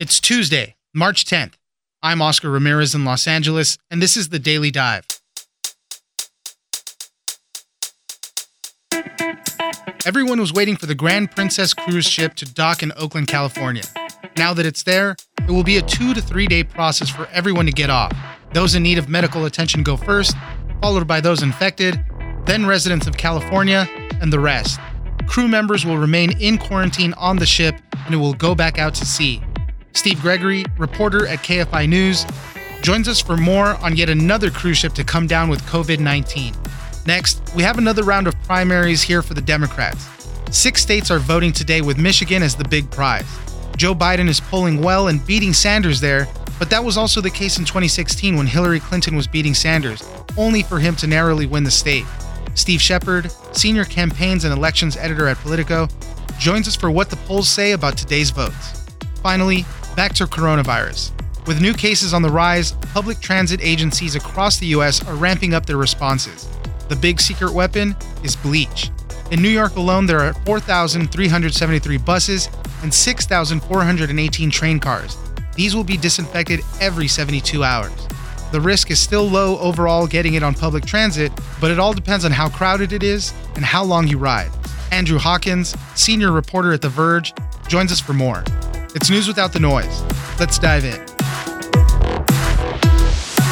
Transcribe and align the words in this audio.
It's 0.00 0.20
Tuesday, 0.20 0.76
March 0.94 1.24
10th. 1.24 1.54
I'm 2.04 2.22
Oscar 2.22 2.50
Ramirez 2.50 2.94
in 2.94 3.04
Los 3.04 3.26
Angeles, 3.26 3.78
and 3.90 4.00
this 4.00 4.16
is 4.16 4.28
the 4.28 4.38
Daily 4.38 4.70
Dive. 4.70 5.04
Everyone 10.06 10.38
was 10.38 10.52
waiting 10.52 10.76
for 10.76 10.86
the 10.86 10.94
Grand 10.94 11.32
Princess 11.32 11.74
cruise 11.74 12.06
ship 12.06 12.34
to 12.34 12.44
dock 12.44 12.84
in 12.84 12.92
Oakland, 12.96 13.26
California. 13.26 13.82
Now 14.36 14.54
that 14.54 14.64
it's 14.64 14.84
there, 14.84 15.16
it 15.40 15.50
will 15.50 15.64
be 15.64 15.78
a 15.78 15.82
two 15.82 16.14
to 16.14 16.22
three 16.22 16.46
day 16.46 16.62
process 16.62 17.10
for 17.10 17.26
everyone 17.32 17.66
to 17.66 17.72
get 17.72 17.90
off. 17.90 18.16
Those 18.52 18.76
in 18.76 18.84
need 18.84 18.98
of 18.98 19.08
medical 19.08 19.46
attention 19.46 19.82
go 19.82 19.96
first, 19.96 20.36
followed 20.80 21.08
by 21.08 21.20
those 21.20 21.42
infected, 21.42 21.98
then 22.44 22.66
residents 22.66 23.08
of 23.08 23.16
California, 23.16 23.88
and 24.20 24.32
the 24.32 24.38
rest. 24.38 24.78
Crew 25.26 25.48
members 25.48 25.84
will 25.84 25.98
remain 25.98 26.40
in 26.40 26.56
quarantine 26.56 27.14
on 27.14 27.38
the 27.38 27.46
ship 27.46 27.74
and 28.06 28.14
it 28.14 28.18
will 28.18 28.34
go 28.34 28.54
back 28.54 28.78
out 28.78 28.94
to 28.94 29.04
sea. 29.04 29.42
Steve 29.98 30.20
Gregory, 30.22 30.64
reporter 30.78 31.26
at 31.26 31.40
KFI 31.40 31.88
News, 31.88 32.24
joins 32.82 33.08
us 33.08 33.20
for 33.20 33.36
more 33.36 33.74
on 33.78 33.96
yet 33.96 34.08
another 34.08 34.48
cruise 34.48 34.78
ship 34.78 34.92
to 34.92 35.02
come 35.02 35.26
down 35.26 35.48
with 35.50 35.60
COVID 35.62 35.98
19. 35.98 36.54
Next, 37.04 37.42
we 37.56 37.64
have 37.64 37.78
another 37.78 38.04
round 38.04 38.28
of 38.28 38.40
primaries 38.44 39.02
here 39.02 39.22
for 39.22 39.34
the 39.34 39.40
Democrats. 39.40 40.08
Six 40.52 40.82
states 40.82 41.10
are 41.10 41.18
voting 41.18 41.50
today 41.52 41.80
with 41.80 41.98
Michigan 41.98 42.44
as 42.44 42.54
the 42.54 42.62
big 42.68 42.88
prize. 42.92 43.26
Joe 43.76 43.92
Biden 43.92 44.28
is 44.28 44.38
polling 44.38 44.80
well 44.80 45.08
and 45.08 45.26
beating 45.26 45.52
Sanders 45.52 45.98
there, 45.98 46.28
but 46.60 46.70
that 46.70 46.84
was 46.84 46.96
also 46.96 47.20
the 47.20 47.28
case 47.28 47.58
in 47.58 47.64
2016 47.64 48.36
when 48.36 48.46
Hillary 48.46 48.78
Clinton 48.78 49.16
was 49.16 49.26
beating 49.26 49.52
Sanders, 49.52 50.08
only 50.36 50.62
for 50.62 50.78
him 50.78 50.94
to 50.94 51.08
narrowly 51.08 51.46
win 51.46 51.64
the 51.64 51.72
state. 51.72 52.04
Steve 52.54 52.80
Shepard, 52.80 53.32
senior 53.50 53.84
campaigns 53.84 54.44
and 54.44 54.54
elections 54.56 54.96
editor 54.96 55.26
at 55.26 55.38
Politico, 55.38 55.88
joins 56.38 56.68
us 56.68 56.76
for 56.76 56.88
what 56.88 57.10
the 57.10 57.16
polls 57.16 57.48
say 57.48 57.72
about 57.72 57.98
today's 57.98 58.30
votes. 58.30 58.86
Finally, 59.24 59.64
back 59.98 60.14
to 60.14 60.26
coronavirus. 60.26 61.10
With 61.48 61.60
new 61.60 61.74
cases 61.74 62.14
on 62.14 62.22
the 62.22 62.30
rise, 62.30 62.70
public 62.94 63.18
transit 63.18 63.60
agencies 63.60 64.14
across 64.14 64.56
the 64.56 64.66
U.S. 64.66 65.04
are 65.08 65.16
ramping 65.16 65.54
up 65.54 65.66
their 65.66 65.76
responses. 65.76 66.46
The 66.88 66.94
big 66.94 67.20
secret 67.20 67.52
weapon 67.52 67.96
is 68.22 68.36
bleach. 68.36 68.92
In 69.32 69.42
New 69.42 69.48
York 69.48 69.74
alone, 69.74 70.06
there 70.06 70.20
are 70.20 70.34
4,373 70.44 71.96
buses 71.96 72.48
and 72.84 72.94
6,418 72.94 74.50
train 74.52 74.78
cars. 74.78 75.16
These 75.56 75.74
will 75.74 75.82
be 75.82 75.96
disinfected 75.96 76.60
every 76.80 77.08
72 77.08 77.64
hours. 77.64 78.06
The 78.52 78.60
risk 78.60 78.92
is 78.92 79.00
still 79.00 79.28
low 79.28 79.58
overall 79.58 80.06
getting 80.06 80.34
it 80.34 80.44
on 80.44 80.54
public 80.54 80.86
transit, 80.86 81.32
but 81.60 81.72
it 81.72 81.80
all 81.80 81.92
depends 81.92 82.24
on 82.24 82.30
how 82.30 82.48
crowded 82.50 82.92
it 82.92 83.02
is 83.02 83.34
and 83.56 83.64
how 83.64 83.82
long 83.82 84.06
you 84.06 84.16
ride. 84.16 84.52
Andrew 84.92 85.18
Hawkins, 85.18 85.74
senior 85.96 86.30
reporter 86.30 86.72
at 86.72 86.82
The 86.82 86.88
Verge, 86.88 87.34
joins 87.66 87.90
us 87.90 87.98
for 87.98 88.12
more. 88.12 88.44
It's 89.00 89.10
news 89.10 89.28
without 89.28 89.52
the 89.52 89.60
noise. 89.60 90.02
Let's 90.40 90.58
dive 90.58 90.84
in. 90.84 90.98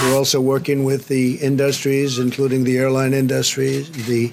We're 0.03 0.17
also 0.17 0.41
working 0.41 0.83
with 0.83 1.07
the 1.07 1.37
industries, 1.37 2.19
including 2.19 2.65
the 2.65 2.77
airline 2.77 3.15
industry, 3.15 3.83
the 3.83 4.33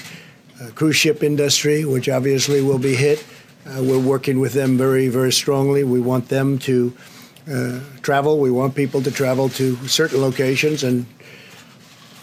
uh, 0.60 0.72
cruise 0.72 0.96
ship 0.96 1.22
industry, 1.22 1.86
which 1.86 2.10
obviously 2.10 2.64
will 2.64 2.80
be 2.80 2.96
hit. 2.96 3.24
Uh, 3.64 3.84
we're 3.84 4.00
working 4.00 4.40
with 4.40 4.54
them 4.54 4.76
very, 4.76 5.08
very 5.08 5.32
strongly. 5.32 5.84
We 5.84 6.02
want 6.02 6.30
them 6.30 6.58
to 6.60 6.92
uh, 7.48 7.80
travel. 8.02 8.40
We 8.40 8.50
want 8.50 8.74
people 8.74 9.04
to 9.04 9.12
travel 9.12 9.50
to 9.50 9.76
certain 9.88 10.20
locations 10.20 10.84
and 10.84 11.06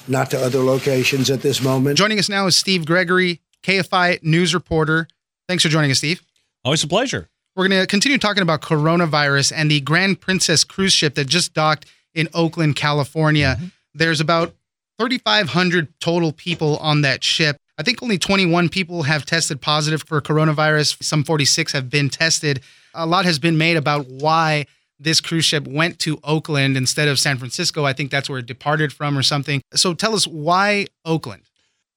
not 0.09 0.33
to 0.33 0.41
other 0.41 0.65
locations 0.65 1.31
at 1.31 1.43
this 1.43 1.63
moment. 1.63 1.97
Joining 1.97 2.19
us 2.19 2.29
now 2.29 2.49
is 2.49 2.57
Steve 2.57 2.87
Gregory, 2.87 3.41
KFI 3.63 4.25
news 4.25 4.53
reporter. 4.53 5.07
Thanks 5.47 5.63
for 5.63 5.69
joining 5.69 5.93
us, 5.93 5.99
Steve. 5.99 6.23
Always 6.65 6.83
a 6.83 6.89
pleasure. 6.89 7.29
We're 7.57 7.69
going 7.69 7.81
to 7.81 7.87
continue 7.87 8.19
talking 8.19 8.43
about 8.43 8.63
coronavirus 8.63 9.53
and 9.55 9.71
the 9.71 9.81
Grand 9.81 10.21
Princess 10.21 10.63
cruise 10.63 10.93
ship 10.93 11.17
that 11.17 11.27
just 11.27 11.53
docked 11.53 11.87
in 12.15 12.29
Oakland, 12.33 12.77
California. 12.77 13.57
Mm-hmm. 13.59 13.67
There's 13.95 14.21
about 14.21 14.55
3,500 14.99 15.89
total 16.01 16.33
people 16.33 16.77
on 16.79 17.03
that 17.03 17.25
ship. 17.25 17.57
I 17.77 17.83
think 17.83 18.03
only 18.03 18.19
21 18.19 18.69
people 18.69 19.05
have 19.05 19.27
tested 19.27 19.61
positive 19.61 20.03
for 20.03 20.21
coronavirus. 20.21 21.03
Some 21.03 21.25
46 21.25 21.73
have 21.73 21.91
been 21.91 22.09
tested. 22.09 22.61
A 22.95 23.07
lot 23.07 23.25
has 23.25 23.39
been 23.39 23.59
made 23.59 23.77
about 23.77 24.07
why 24.07 24.67
this 25.01 25.21
cruise 25.21 25.47
ship 25.47 25.67
went 25.67 25.99
to 26.01 26.21
Oakland 26.23 26.77
instead 26.77 27.09
of 27.09 27.19
San 27.19 27.39
Francisco. 27.39 27.85
I 27.85 27.95
think 27.95 28.11
that's 28.11 28.29
where 28.29 28.39
it 28.39 28.47
departed 28.47 28.93
from 28.93 29.17
or 29.19 29.23
something. 29.23 29.63
So 29.75 29.95
tell 29.95 30.15
us 30.15 30.27
why 30.27 30.87
Oakland? 31.05 31.43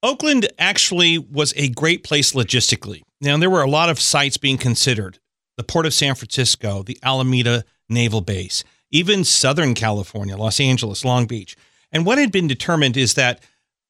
Oakland 0.02 0.47
actually 0.58 1.18
was 1.18 1.53
a 1.56 1.69
great 1.69 2.03
place 2.03 2.31
logistically. 2.31 3.02
Now, 3.22 3.38
there 3.38 3.50
were 3.50 3.62
a 3.62 3.69
lot 3.69 3.90
of 3.90 4.00
sites 4.00 4.38
being 4.38 4.58
considered 4.58 5.19
the 5.58 5.64
Port 5.64 5.86
of 5.86 5.94
San 5.94 6.16
Francisco, 6.16 6.84
the 6.84 6.97
Alameda 7.03 7.64
Naval 7.90 8.22
Base, 8.22 8.64
even 8.91 9.24
Southern 9.24 9.74
California, 9.74 10.38
Los 10.38 10.59
Angeles, 10.59 11.06
Long 11.06 11.25
Beach. 11.25 11.56
And 11.91 12.06
what 12.06 12.18
had 12.18 12.31
been 12.31 12.47
determined 12.47 12.97
is 12.97 13.14
that 13.16 13.44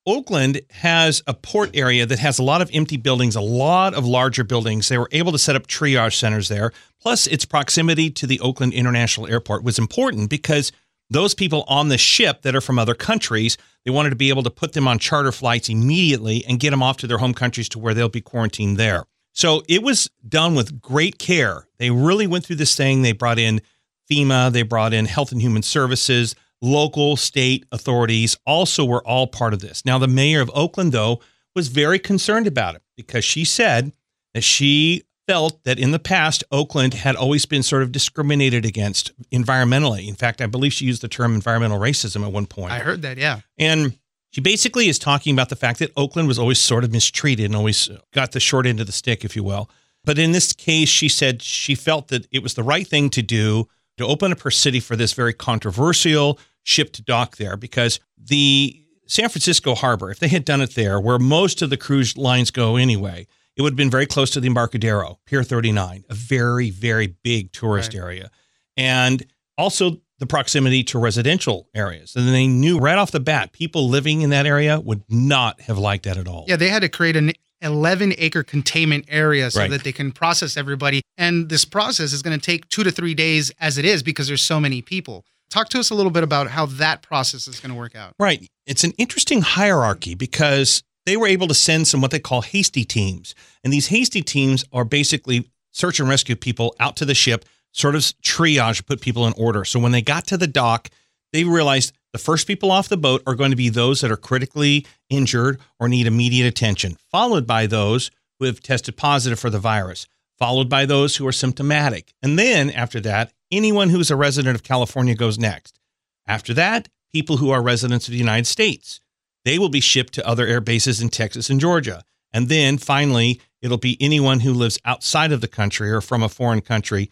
Oakland 0.06 0.60
has 0.70 1.24
a 1.28 1.34
port 1.34 1.72
area 1.74 2.06
that 2.06 2.20
has 2.20 2.38
a 2.38 2.44
lot 2.44 2.62
of 2.62 2.70
empty 2.74 2.98
buildings, 2.98 3.36
a 3.36 3.42
lot 3.42 3.94
of 3.94 4.06
larger 4.06 4.44
buildings. 4.44 4.90
They 4.90 4.98
were 4.98 5.08
able 5.14 5.32
to 5.32 5.38
set 5.38 5.56
up 5.56 5.68
triage 5.68 6.16
centers 6.16 6.50
there. 6.50 6.74
Plus, 7.02 7.26
its 7.28 7.46
proximity 7.46 8.10
to 8.12 8.28
the 8.28 8.40
Oakland 8.42 8.74
International 8.74 9.28
Airport 9.28 9.64
was 9.64 9.80
important 9.80 10.30
because 10.30 10.74
those 11.10 11.34
people 11.34 11.64
on 11.68 11.88
the 11.88 11.98
ship 11.98 12.42
that 12.42 12.56
are 12.56 12.62
from 12.62 12.80
other 12.80 12.96
countries, 12.96 13.58
they 13.86 13.92
wanted 13.92 14.10
to 14.10 14.16
be 14.18 14.30
able 14.30 14.44
to 14.44 14.50
put 14.50 14.74
them 14.74 14.88
on 14.88 15.00
charter 15.00 15.32
flights 15.32 15.70
immediately 15.70 16.44
and 16.46 16.60
get 16.60 16.72
them 16.72 16.84
off 16.84 16.98
to 16.98 17.08
their 17.08 17.20
home 17.20 17.34
countries 17.34 17.70
to 17.70 17.80
where 17.80 17.94
they'll 17.94 18.10
be 18.10 18.22
quarantined 18.22 18.78
there. 18.78 19.06
So 19.34 19.64
it 19.68 19.84
was 19.84 20.10
done 20.28 20.56
with 20.56 20.80
great 20.80 21.18
care. 21.20 21.68
They 21.80 21.90
really 21.90 22.28
went 22.28 22.46
through 22.46 22.58
this 22.58 22.76
thing. 22.76 23.02
They 23.02 23.12
brought 23.12 23.40
in 23.40 23.62
FEMA, 24.10 24.52
they 24.52 24.64
brought 24.64 24.94
in 24.94 25.06
Health 25.06 25.32
and 25.32 25.42
Human 25.42 25.64
Services, 25.64 26.36
local, 26.62 27.16
state 27.16 27.66
authorities 27.72 28.38
also 28.46 28.86
were 28.86 29.06
all 29.06 29.28
part 29.28 29.54
of 29.54 29.60
this. 29.60 29.86
Now, 29.86 29.98
the 29.98 30.08
mayor 30.08 30.42
of 30.42 30.52
Oakland, 30.54 30.92
though, 30.92 31.20
was 31.56 31.68
very 31.68 32.00
concerned 32.00 32.48
about 32.48 32.76
it 32.76 32.82
because 32.96 33.24
she 33.24 33.46
said 33.46 33.92
that 34.34 34.44
she 34.44 35.04
felt 35.28 35.64
that 35.64 35.80
in 35.80 35.92
the 35.92 36.00
past, 36.00 36.44
Oakland 36.52 36.94
had 36.94 37.16
always 37.16 37.46
been 37.46 37.64
sort 37.64 37.84
of 37.84 37.92
discriminated 37.92 38.66
against 38.66 39.12
environmentally. 39.32 40.08
In 40.08 40.16
fact, 40.16 40.42
I 40.42 40.48
believe 40.48 40.74
she 40.74 40.86
used 40.86 41.02
the 41.02 41.08
term 41.08 41.34
environmental 41.34 41.80
racism 41.80 42.26
at 42.26 42.32
one 42.32 42.46
point. 42.46 42.74
I 42.74 42.80
heard 42.80 43.02
that, 43.04 43.18
yeah. 43.18 43.42
And 43.58 43.98
she 44.34 44.42
basically 44.42 44.90
is 44.90 44.98
talking 44.98 45.32
about 45.32 45.50
the 45.50 45.56
fact 45.56 45.78
that 45.78 45.92
Oakland 45.96 46.28
was 46.28 46.40
always 46.40 46.60
sort 46.60 46.84
of 46.84 46.92
mistreated 46.92 47.46
and 47.46 47.56
always 47.56 47.88
got 48.14 48.32
the 48.32 48.40
short 48.40 48.66
end 48.66 48.80
of 48.80 48.88
the 48.88 48.92
stick, 48.92 49.24
if 49.24 49.36
you 49.36 49.44
will. 49.44 49.70
But 50.04 50.18
in 50.18 50.32
this 50.32 50.54
case, 50.54 50.90
she 50.90 51.08
said 51.08 51.44
she 51.44 51.76
felt 51.76 52.08
that 52.08 52.26
it 52.32 52.42
was 52.42 52.56
the 52.56 52.64
right 52.64 52.88
thing 52.88 53.12
to 53.12 53.22
do 53.22 53.68
to 54.00 54.08
open 54.08 54.32
up 54.32 54.42
her 54.42 54.50
city 54.50 54.80
for 54.80 54.96
this 54.96 55.14
very 55.14 55.34
controversial 55.34 56.40
ship 56.64 56.94
to 56.94 57.04
dock 57.04 57.38
there 57.38 57.56
because 57.56 58.00
the 58.18 58.76
San 59.06 59.30
Francisco 59.30 59.76
harbor, 59.76 60.10
if 60.10 60.18
they 60.18 60.30
had 60.30 60.46
done 60.46 60.62
it 60.62 60.74
there, 60.74 61.00
where 61.00 61.20
most 61.20 61.62
of 61.62 61.70
the 61.70 61.78
cruise 61.78 62.18
lines 62.18 62.50
go 62.50 62.76
anyway, 62.76 63.28
it 63.56 63.62
would 63.62 63.74
have 63.74 63.78
been 63.78 63.92
very 63.92 64.08
close 64.08 64.32
to 64.32 64.40
the 64.40 64.48
Embarcadero, 64.48 65.20
Pier 65.28 65.44
39, 65.44 66.06
a 66.10 66.14
very, 66.16 66.72
very 66.72 67.16
big 67.22 67.52
tourist 67.52 67.94
right. 67.94 68.02
area. 68.02 68.32
And 68.78 69.24
also 69.60 70.02
the 70.20 70.26
proximity 70.26 70.84
to 70.86 71.00
residential 71.00 71.68
areas. 71.74 72.16
And 72.16 72.28
they 72.30 72.48
knew 72.48 72.80
right 72.80 72.98
off 72.98 73.12
the 73.12 73.20
bat, 73.20 73.52
people 73.52 73.90
living 73.90 74.22
in 74.22 74.30
that 74.30 74.46
area 74.46 74.80
would 74.80 75.04
not 75.10 75.62
have 75.62 75.78
liked 75.78 76.06
that 76.06 76.18
at 76.18 76.28
all. 76.28 76.46
Yeah, 76.48 76.56
they 76.56 76.70
had 76.70 76.82
to 76.82 76.90
create 76.90 77.16
an 77.16 77.34
11 77.62 78.14
acre 78.18 78.44
containment 78.44 79.06
area 79.08 79.50
so 79.50 79.62
right. 79.62 79.72
that 79.72 79.84
they 79.84 79.92
can 79.92 80.12
process 80.12 80.58
everybody. 80.58 81.02
And 81.18 81.50
this 81.50 81.66
process 81.66 82.14
is 82.14 82.22
going 82.22 82.38
to 82.38 82.46
take 82.46 82.68
two 82.70 82.84
to 82.84 82.92
three 82.92 83.14
days 83.14 83.52
as 83.60 83.78
it 83.78 83.86
is 83.86 84.04
because 84.04 84.28
there's 84.28 84.42
so 84.42 84.60
many 84.60 84.82
people. 84.82 85.26
Talk 85.50 85.70
to 85.70 85.80
us 85.80 85.90
a 85.90 85.96
little 85.96 86.12
bit 86.12 86.24
about 86.24 86.48
how 86.48 86.66
that 86.66 87.02
process 87.02 87.48
is 87.48 87.60
going 87.60 87.72
to 87.72 87.78
work 87.78 87.96
out. 87.96 88.14
Right. 88.20 88.48
It's 88.66 88.84
an 88.84 88.92
interesting 88.98 89.42
hierarchy 89.42 90.16
because 90.16 90.84
they 91.06 91.18
were 91.18 91.28
able 91.28 91.48
to 91.48 91.54
send 91.54 91.88
some 91.88 92.02
what 92.02 92.12
they 92.12 92.20
call 92.20 92.42
hasty 92.42 92.86
teams. 92.86 93.36
And 93.64 93.72
these 93.72 93.88
hasty 93.88 94.22
teams 94.22 94.66
are 94.72 94.86
basically 94.86 95.50
search 95.72 96.00
and 96.00 96.08
rescue 96.10 96.36
people 96.36 96.76
out 96.80 96.96
to 96.98 97.06
the 97.06 97.16
ship, 97.16 97.46
sort 97.74 97.96
of 97.96 98.02
triage, 98.24 98.86
put 98.86 99.02
people 99.02 99.28
in 99.28 99.34
order. 99.38 99.66
So 99.66 99.80
when 99.80 99.92
they 99.92 100.02
got 100.02 100.26
to 100.28 100.38
the 100.38 100.48
dock, 100.48 100.90
they 101.34 101.44
realized 101.44 101.94
the 102.14 102.20
first 102.20 102.48
people 102.48 102.72
off 102.72 102.88
the 102.88 102.96
boat 102.96 103.22
are 103.28 103.36
going 103.36 103.50
to 103.50 103.58
be 103.58 103.70
those 103.70 104.02
that 104.02 104.12
are 104.12 104.18
critically 104.18 104.86
injured 105.10 105.60
or 105.80 105.90
need 105.90 106.08
immediate 106.08 106.48
attention, 106.48 106.98
followed 107.12 107.46
by 107.46 107.68
those 107.68 108.12
who 108.40 108.46
have 108.46 108.62
tested 108.62 108.96
positive 108.96 109.40
for 109.40 109.50
the 109.50 109.60
virus, 109.60 110.08
followed 110.38 110.70
by 110.70 110.86
those 110.86 111.16
who 111.16 111.28
are 111.28 111.32
symptomatic. 111.32 112.14
And 112.22 112.38
then 112.38 112.70
after 112.70 113.00
that, 113.02 113.34
anyone 113.52 113.90
who 113.90 114.00
is 114.00 114.12
a 114.12 114.16
resident 114.16 114.56
of 114.56 114.64
California 114.64 115.16
goes 115.16 115.40
next. 115.40 115.80
After 116.28 116.54
that, 116.54 116.88
people 117.12 117.38
who 117.38 117.50
are 117.50 117.62
residents 117.62 118.08
of 118.08 118.12
the 118.12 118.18
United 118.18 118.46
States. 118.46 119.00
They 119.46 119.60
will 119.60 119.70
be 119.70 119.82
shipped 119.82 120.14
to 120.14 120.28
other 120.28 120.48
air 120.48 120.62
bases 120.62 121.02
in 121.02 121.10
Texas 121.10 121.50
and 121.50 121.60
Georgia. 121.60 122.04
And 122.32 122.50
then 122.50 122.78
finally, 122.78 123.42
it'll 123.62 123.78
be 123.78 123.98
anyone 124.00 124.40
who 124.40 124.54
lives 124.54 124.80
outside 124.86 125.32
of 125.32 125.42
the 125.42 125.48
country 125.48 125.92
or 125.92 126.02
from 126.02 126.24
a 126.24 126.30
foreign 126.30 126.62
country. 126.62 127.12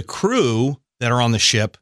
The 0.00 0.06
crew 0.06 0.80
that 1.00 1.12
are 1.12 1.20
on 1.20 1.32
the 1.32 1.38
ship, 1.38 1.76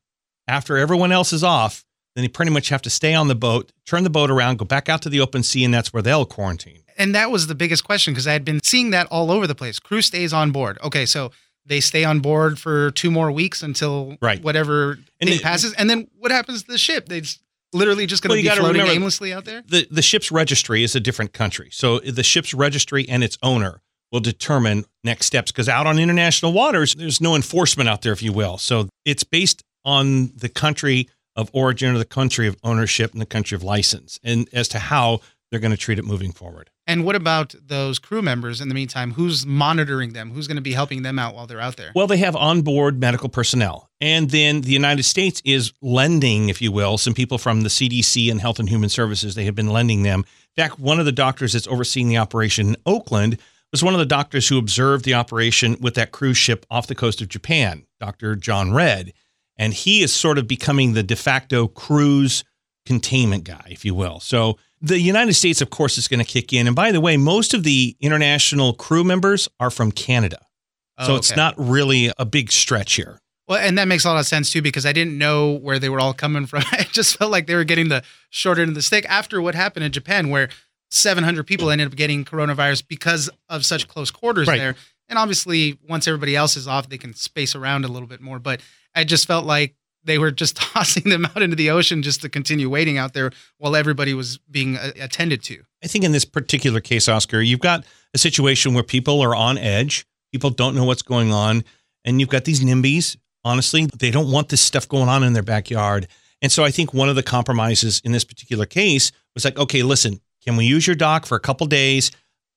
after 0.49 0.77
everyone 0.77 1.13
else 1.13 1.33
is 1.33 1.45
off, 1.45 1.85
then 2.17 2.25
you 2.25 2.29
pretty 2.29 2.51
much 2.51 2.69
have 2.69 2.83
to 2.83 2.91
stay 2.91 3.15
on 3.15 3.29
the 3.29 3.37
boat, 3.37 3.71
turn 3.87 4.03
the 4.03 4.11
boat 4.11 4.29
around, 4.29 4.59
go 4.59 4.65
back 4.65 4.89
out 4.89 5.03
to 5.03 5.09
the 5.09 5.21
open 5.21 5.45
sea, 5.45 5.63
and 5.65 5.73
that's 5.73 5.93
where 5.93 6.03
they'll 6.03 6.25
quarantine. 6.27 6.83
And 6.97 7.15
that 7.15 7.31
was 7.31 7.47
the 7.47 7.55
biggest 7.55 7.85
question 7.85 8.13
because 8.13 8.27
I 8.27 8.33
had 8.33 8.45
been 8.45 8.61
seeing 8.65 8.91
that 8.91 9.07
all 9.07 9.31
over 9.31 9.47
the 9.47 9.55
place. 9.55 9.79
Crew 9.79 10.03
stays 10.03 10.33
on 10.33 10.51
board. 10.51 10.79
Okay, 10.83 11.07
so 11.07 11.31
they 11.65 11.79
stay 11.79 12.03
on 12.03 12.19
board 12.19 12.59
for 12.59 12.91
two 12.91 13.13
more 13.13 13.31
weeks 13.31 13.63
until 13.63 14.17
Right. 14.21 14.43
whatever 14.43 14.99
And 15.21 15.31
thing 15.31 15.39
it- 15.39 15.43
passes. 15.45 15.73
And 15.75 15.89
then 15.89 16.09
what 16.19 16.33
happens 16.33 16.65
to 16.65 16.73
the 16.73 16.79
ship? 16.79 17.09
They 17.09 17.21
just 17.21 17.39
literally 17.73 18.07
just 18.07 18.25
going 18.25 18.37
to 18.37 18.43
you 18.43 18.51
be 18.51 18.57
floating 18.57 18.73
remember- 18.81 18.93
aimlessly 18.95 19.33
out 19.33 19.45
there. 19.45 19.63
the 19.69 19.87
the 19.93 20.03
ship's 20.03 20.33
registry 20.33 20.83
is 20.83 20.97
a 20.97 21.01
different 21.01 21.33
country. 21.33 21.69
So 21.71 22.01
the 22.01 22.25
ship's 22.25 22.53
registry 22.53 23.09
and 23.09 23.23
its 23.23 23.39
owner 23.45 23.81
will 24.13 24.21
determine 24.21 24.85
next 25.05 25.27
steps 25.27 25.51
because 25.51 25.69
out 25.69 25.87
on 25.87 25.99
international 25.99 26.53
waters, 26.53 26.95
there's 26.95 27.21
no 27.21 27.35
enforcement 27.35 27.89
out 27.89 28.03
there, 28.03 28.13
if 28.13 28.23
you 28.23 28.33
will. 28.33 28.59
So 28.59 28.89
it's 29.05 29.25
based 29.25 29.63
on 29.85 30.33
the 30.37 30.49
country 30.49 31.09
of 31.37 31.51
origin 31.53 31.95
or 31.95 31.99
the 31.99 32.05
country 32.05 32.47
of 32.47 32.57
ownership 32.65 33.13
and 33.13 33.21
the 33.21 33.27
country 33.27 33.55
of 33.55 33.63
license, 33.63 34.19
and 34.25 34.49
as 34.53 34.69
to 34.69 34.79
how 34.79 35.21
they're 35.51 35.61
going 35.61 35.71
to 35.71 35.79
treat 35.79 35.99
it 35.99 36.05
moving 36.05 36.33
forward. 36.33 36.71
And 36.87 37.05
what 37.05 37.17
about 37.17 37.55
those 37.67 37.99
crew 37.99 38.23
members 38.23 38.61
in 38.61 38.69
the 38.69 38.75
meantime? 38.75 39.13
Who's 39.13 39.45
monitoring 39.45 40.15
them? 40.15 40.31
Who's 40.31 40.47
going 40.47 40.57
to 40.57 40.63
be 40.63 40.73
helping 40.73 41.03
them 41.03 41.19
out 41.19 41.35
while 41.35 41.47
they're 41.47 41.61
out 41.61 41.77
there? 41.77 41.93
Well, 41.95 42.07
they 42.07 42.17
have 42.19 42.35
onboard 42.35 42.99
medical 42.99 43.29
personnel. 43.29 43.91
And 44.01 44.31
then 44.31 44.63
the 44.63 44.73
United 44.73 45.03
States 45.05 45.43
is 45.45 45.73
lending, 45.83 46.49
if 46.49 46.63
you 46.63 46.73
will, 46.73 46.97
some 46.97 47.15
people 47.15 47.37
from 47.37 47.61
the 47.61 47.69
CDC 47.69 48.31
and 48.31 48.41
Health 48.41 48.59
and 48.59 48.69
Human 48.69 48.89
Services. 48.89 49.35
They 49.35 49.45
have 49.45 49.55
been 49.55 49.69
lending 49.69 50.03
them. 50.03 50.25
In 50.57 50.63
fact, 50.63 50.81
one 50.81 50.99
of 50.99 51.05
the 51.05 51.13
doctors 51.13 51.53
that's 51.53 51.67
overseeing 51.69 52.09
the 52.09 52.17
operation 52.17 52.69
in 52.69 52.77
Oakland 52.87 53.39
was 53.73 53.83
one 53.85 53.95
of 53.95 54.01
the 54.01 54.07
doctors 54.07 54.49
who 54.49 54.59
observed 54.59 55.05
the 55.05 55.15
operation 55.15 55.77
with 55.81 55.95
that 55.95 56.13
cruise 56.13 56.37
ship 56.39 56.65
off 56.71 56.87
the 56.87 56.95
coast 56.95 57.21
of 57.21 57.29
Japan, 57.29 57.85
Dr. 58.01 58.35
John 58.37 58.73
Redd. 58.73 59.13
And 59.57 59.75
he 59.75 60.03
is 60.03 60.13
sort 60.15 60.39
of 60.39 60.47
becoming 60.47 60.93
the 60.93 61.03
de 61.03 61.17
facto 61.17 61.67
cruise 61.67 62.45
containment 62.87 63.45
guy, 63.45 63.67
if 63.71 63.85
you 63.85 63.95
will. 63.95 64.21
So 64.21 64.57
the 64.81 65.01
United 65.01 65.35
States, 65.35 65.61
of 65.61 65.71
course, 65.71 65.99
is 65.99 66.09
going 66.09 66.25
to 66.25 66.31
kick 66.31 66.53
in. 66.53 66.67
And 66.67 66.77
by 66.77 66.93
the 66.93 67.01
way, 67.01 67.17
most 67.17 67.53
of 67.53 67.65
the 67.65 67.97
international 68.01 68.73
crew 68.73 69.05
members 69.05 69.49
are 69.61 69.71
from 69.71 69.91
Canada. 69.93 70.39
Oh, 70.97 71.07
so 71.07 71.13
Oh, 71.13 71.17
it's 71.17 71.33
okay. 71.33 71.41
not 71.41 71.55
really 71.59 72.11
a 72.19 72.25
big 72.25 72.51
stretch 72.53 72.95
here. 72.95 73.19
Well, 73.49 73.59
and 73.59 73.79
that 73.79 73.89
makes 73.89 74.05
a 74.05 74.09
lot 74.09 74.21
of 74.21 74.27
sense 74.27 74.53
too 74.53 74.63
because 74.63 74.85
I 74.87 74.93
didn't 74.93 75.17
know 75.19 75.53
where 75.53 75.79
they 75.79 75.89
were 75.89 76.01
all 76.01 76.13
coming 76.15 76.47
from. 76.47 76.63
I 76.73 76.87
just 76.93 77.17
felt 77.17 77.31
like 77.31 77.47
they 77.47 77.55
were 77.55 77.65
getting 77.65 77.89
the 77.89 78.03
short 78.31 78.59
end 78.59 78.69
of 78.69 78.75
the 78.75 78.83
stick 78.83 79.07
after 79.09 79.41
what 79.43 79.55
happened 79.55 79.85
in 79.85 79.93
Japan, 79.93 80.29
where 80.31 80.49
700 80.91 81.47
people 81.47 81.71
ended 81.71 81.89
up 81.89 81.97
getting 81.97 82.25
coronavirus 82.25 82.87
because 82.89 83.29
of 83.49 83.65
such 83.65 83.89
close 83.89 84.11
quarters 84.11 84.49
Right. 84.49 84.59
there. 84.59 84.75
And 85.09 85.19
obviously, 85.19 85.79
once 85.89 86.07
everybody 86.07 86.37
else 86.37 86.57
is 86.57 86.69
off, 86.69 86.89
they 86.89 86.99
can 86.99 87.15
space 87.15 87.55
around 87.55 87.85
a 87.85 87.89
little 87.89 88.09
bit 88.09 88.21
more. 88.21 88.39
But 88.39 88.61
I 88.95 89.05
just 89.05 89.27
felt 89.27 89.47
like 89.47 89.75
they 90.05 90.19
were 90.19 90.31
just 90.31 90.57
tossing 90.57 91.05
them 91.11 91.25
out 91.27 91.43
into 91.43 91.57
the 91.57 91.71
ocean 91.71 92.03
just 92.03 92.21
to 92.23 92.29
continue 92.29 92.69
waiting 92.69 92.99
out 92.99 93.15
there 93.15 93.31
while 93.59 93.75
everybody 93.75 94.13
was 94.15 94.39
being 94.51 94.77
uh, 94.77 94.93
attended 95.01 95.43
to. 95.45 95.63
I 95.83 95.87
think 95.87 96.05
in 96.05 96.13
this 96.13 96.25
particular 96.25 96.81
case, 96.81 97.09
Oscar, 97.09 97.41
you've 97.41 97.61
got 97.61 97.85
a 98.15 98.19
situation 98.19 98.75
where 98.75 98.83
people 98.83 99.21
are 99.23 99.35
on 99.35 99.57
edge. 99.59 100.07
People 100.33 100.51
don't 100.51 100.75
know 100.75 100.85
what's 100.85 101.03
going 101.03 101.33
on. 101.33 101.65
And 102.05 102.21
you've 102.21 102.29
got 102.29 102.45
these 102.45 102.61
NIMBYs. 102.63 103.17
Honestly, 103.45 103.87
they 103.99 104.11
don't 104.11 104.31
want 104.31 104.49
this 104.51 104.61
stuff 104.61 104.89
going 104.89 105.09
on 105.09 105.23
in 105.25 105.33
their 105.33 105.43
backyard. 105.43 106.07
And 106.43 106.53
so 106.53 106.65
I 106.65 106.71
think 106.71 106.93
one 106.93 107.09
of 107.09 107.17
the 107.17 107.23
compromises 107.23 108.01
in 108.05 108.13
this 108.13 108.25
particular 108.25 108.67
case 108.67 109.11
was 109.35 109.45
like, 109.45 109.59
okay, 109.59 109.83
listen, 109.83 110.21
can 110.45 110.57
we 110.57 110.65
use 110.65 110.87
your 110.87 110.97
dock 110.97 111.27
for 111.27 111.37
a 111.37 111.41
couple 111.41 111.67
days? 111.67 112.11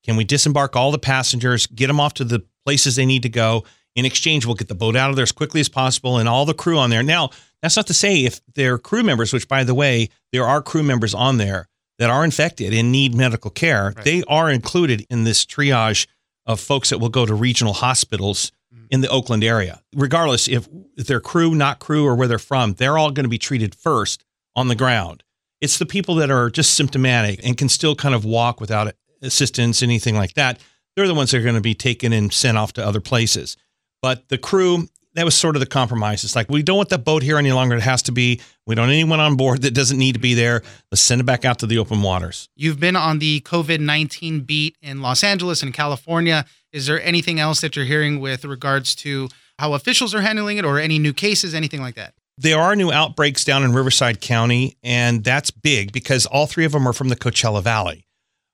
Can 0.03 0.15
we 0.15 0.23
disembark 0.23 0.75
all 0.75 0.91
the 0.91 0.99
passengers, 0.99 1.67
get 1.67 1.87
them 1.87 1.99
off 1.99 2.15
to 2.15 2.23
the 2.23 2.43
places 2.65 2.95
they 2.95 3.05
need 3.05 3.23
to 3.23 3.29
go? 3.29 3.63
In 3.95 4.05
exchange, 4.05 4.45
we'll 4.45 4.55
get 4.55 4.67
the 4.67 4.75
boat 4.75 4.95
out 4.95 5.09
of 5.09 5.15
there 5.15 5.23
as 5.23 5.31
quickly 5.31 5.59
as 5.59 5.69
possible 5.69 6.17
and 6.17 6.29
all 6.29 6.45
the 6.45 6.53
crew 6.53 6.77
on 6.77 6.89
there. 6.89 7.03
Now, 7.03 7.29
that's 7.61 7.75
not 7.75 7.87
to 7.87 7.93
say 7.93 8.23
if 8.23 8.39
they're 8.55 8.77
crew 8.77 9.03
members, 9.03 9.33
which 9.33 9.47
by 9.47 9.63
the 9.63 9.75
way, 9.75 10.09
there 10.31 10.45
are 10.45 10.61
crew 10.61 10.83
members 10.83 11.13
on 11.13 11.37
there 11.37 11.67
that 11.99 12.09
are 12.09 12.23
infected 12.23 12.73
and 12.73 12.91
need 12.91 13.13
medical 13.13 13.51
care, 13.51 13.93
Right. 13.95 14.05
they 14.05 14.23
are 14.27 14.49
included 14.49 15.05
in 15.09 15.23
this 15.23 15.45
triage 15.45 16.07
of 16.45 16.59
folks 16.59 16.89
that 16.89 16.97
will 16.97 17.09
go 17.09 17.25
to 17.25 17.35
regional 17.35 17.73
hospitals 17.73 18.51
mm. 18.73 18.87
in 18.89 19.01
the 19.01 19.09
Oakland 19.09 19.43
area. 19.43 19.83
Regardless 19.95 20.47
if, 20.47 20.67
if 20.97 21.05
they're 21.05 21.19
crew, 21.19 21.53
not 21.53 21.79
crew, 21.79 22.05
or 22.07 22.15
where 22.15 22.27
they're 22.27 22.39
from, 22.39 22.73
they're 22.73 22.97
all 22.97 23.11
going 23.11 23.25
to 23.25 23.29
be 23.29 23.37
treated 23.37 23.75
first 23.75 24.25
on 24.55 24.67
the 24.67 24.75
ground. 24.75 25.23
It's 25.61 25.77
the 25.77 25.85
people 25.85 26.15
that 26.15 26.31
are 26.31 26.49
just 26.49 26.73
symptomatic 26.73 27.39
and 27.43 27.57
can 27.57 27.69
still 27.69 27.95
kind 27.95 28.15
of 28.15 28.25
walk 28.25 28.59
without 28.59 28.93
assistance, 29.21 29.83
anything 29.83 30.15
like 30.15 30.33
that. 30.33 30.59
They're 30.95 31.07
the 31.07 31.13
ones 31.13 31.31
that 31.31 31.37
are 31.37 31.43
going 31.43 31.55
to 31.55 31.61
be 31.61 31.75
taken 31.75 32.11
and 32.11 32.33
sent 32.33 32.57
off 32.57 32.73
to 32.73 32.85
other 32.85 32.99
places. 32.99 33.55
But 34.01 34.27
the 34.29 34.37
crew, 34.37 34.87
that 35.13 35.23
was 35.25 35.35
sort 35.35 35.55
of 35.55 35.59
the 35.59 35.67
compromise. 35.67 36.23
It's 36.23 36.35
like, 36.35 36.49
we 36.49 36.63
don't 36.63 36.77
want 36.77 36.89
that 36.89 37.05
boat 37.05 37.21
here 37.21 37.37
any 37.37 37.51
longer. 37.51 37.75
It 37.75 37.81
has 37.81 38.01
to 38.03 38.11
be. 38.11 38.41
We 38.65 38.75
don't 38.75 38.83
want 38.83 38.93
anyone 38.93 39.19
on 39.19 39.35
board 39.35 39.61
that 39.61 39.73
doesn't 39.73 39.97
need 39.97 40.13
to 40.13 40.19
be 40.19 40.33
there. 40.33 40.63
Let's 40.91 41.01
send 41.01 41.21
it 41.21 41.25
back 41.25 41.45
out 41.45 41.59
to 41.59 41.67
the 41.67 41.77
open 41.77 42.01
waters. 42.01 42.49
You've 42.55 42.79
been 42.79 42.95
on 42.95 43.19
the 43.19 43.41
COVID 43.41 43.79
19 43.79 44.41
beat 44.41 44.75
in 44.81 45.01
Los 45.01 45.23
Angeles 45.23 45.61
and 45.61 45.73
California. 45.73 46.45
Is 46.71 46.87
there 46.87 47.01
anything 47.01 47.39
else 47.39 47.61
that 47.61 47.75
you're 47.75 47.85
hearing 47.85 48.19
with 48.19 48.45
regards 48.45 48.95
to 48.95 49.29
how 49.59 49.73
officials 49.73 50.15
are 50.15 50.21
handling 50.21 50.57
it 50.57 50.65
or 50.65 50.79
any 50.79 50.97
new 50.97 51.13
cases, 51.13 51.53
anything 51.53 51.81
like 51.81 51.95
that? 51.95 52.15
There 52.41 52.59
are 52.59 52.75
new 52.75 52.91
outbreaks 52.91 53.45
down 53.45 53.63
in 53.63 53.71
Riverside 53.71 54.19
County, 54.19 54.75
and 54.81 55.23
that's 55.23 55.51
big 55.51 55.91
because 55.91 56.25
all 56.25 56.47
three 56.47 56.65
of 56.65 56.71
them 56.71 56.87
are 56.87 56.93
from 56.93 57.09
the 57.09 57.15
Coachella 57.15 57.61
Valley, 57.61 58.07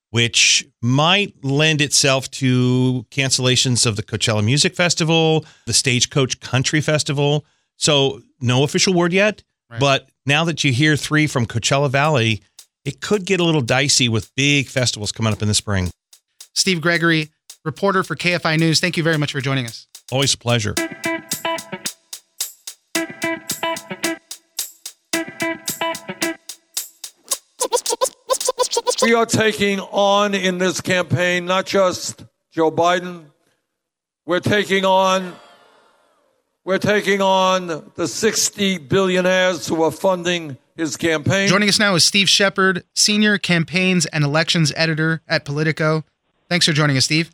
which 0.10 0.68
might 0.82 1.34
lend 1.42 1.80
itself 1.80 2.30
to 2.32 3.06
cancellations 3.12 3.86
of 3.86 3.96
the 3.96 4.04
Coachella 4.04 4.44
Music 4.44 4.76
Festival, 4.76 5.46
the 5.68 5.74
Stagecoach 5.74 6.42
Country 6.42 6.82
Festival. 6.82 7.46
So, 7.78 8.20
no 8.42 8.66
official 8.66 8.94
word 8.94 9.14
yet. 9.14 9.42
Right. 9.70 9.80
But 9.80 10.10
now 10.26 10.44
that 10.44 10.66
you 10.66 10.74
hear 10.74 10.98
three 10.98 11.26
from 11.26 11.46
Coachella 11.46 11.90
Valley, 11.90 12.42
it 12.84 13.00
could 13.00 13.26
get 13.26 13.40
a 13.40 13.46
little 13.46 13.62
dicey 13.62 14.10
with 14.10 14.36
big 14.36 14.68
festivals 14.68 15.14
coming 15.14 15.32
up 15.32 15.42
in 15.42 15.48
the 15.48 15.54
spring. 15.54 15.92
Steve 16.54 16.82
Gregory, 16.82 17.30
reporter 17.64 18.04
for 18.04 18.18
KFI 18.18 18.60
News, 18.60 18.82
thank 18.82 18.98
you 18.98 19.04
very 19.04 19.18
much 19.18 19.32
for 19.32 19.40
joining 19.40 19.66
us. 19.66 19.88
Always 20.12 20.34
a 20.34 20.38
pleasure. 20.38 20.76
We 29.08 29.14
are 29.14 29.26
taking 29.26 29.80
on 29.80 30.36
in 30.36 30.58
this 30.58 30.82
campaign 30.82 31.46
not 31.46 31.66
just 31.66 32.26
Joe 32.52 32.70
Biden, 32.70 33.28
we're 34.26 34.42
taking 34.42 34.84
on 34.84 35.34
we're 36.66 36.78
taking 36.78 37.22
on 37.22 37.90
the 37.96 38.06
60 38.06 38.80
billionaires 38.80 39.66
who 39.66 39.82
are 39.84 39.92
funding 39.92 40.58
his 40.76 40.98
campaign. 40.98 41.48
Joining 41.48 41.70
us 41.70 41.80
now 41.80 41.96
is 41.96 42.04
Steve 42.04 42.28
Shepard, 42.28 42.84
senior 42.96 43.38
campaigns 43.38 44.06
and 44.08 44.26
elections 44.26 44.74
editor 44.76 45.22
at 45.26 45.46
Politico. 45.46 46.04
Thanks 46.50 46.66
for 46.66 46.74
joining 46.74 46.98
us, 46.98 47.06
Steve. 47.06 47.32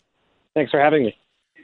Thanks 0.53 0.69
for 0.69 0.79
having 0.79 1.05
me. 1.05 1.17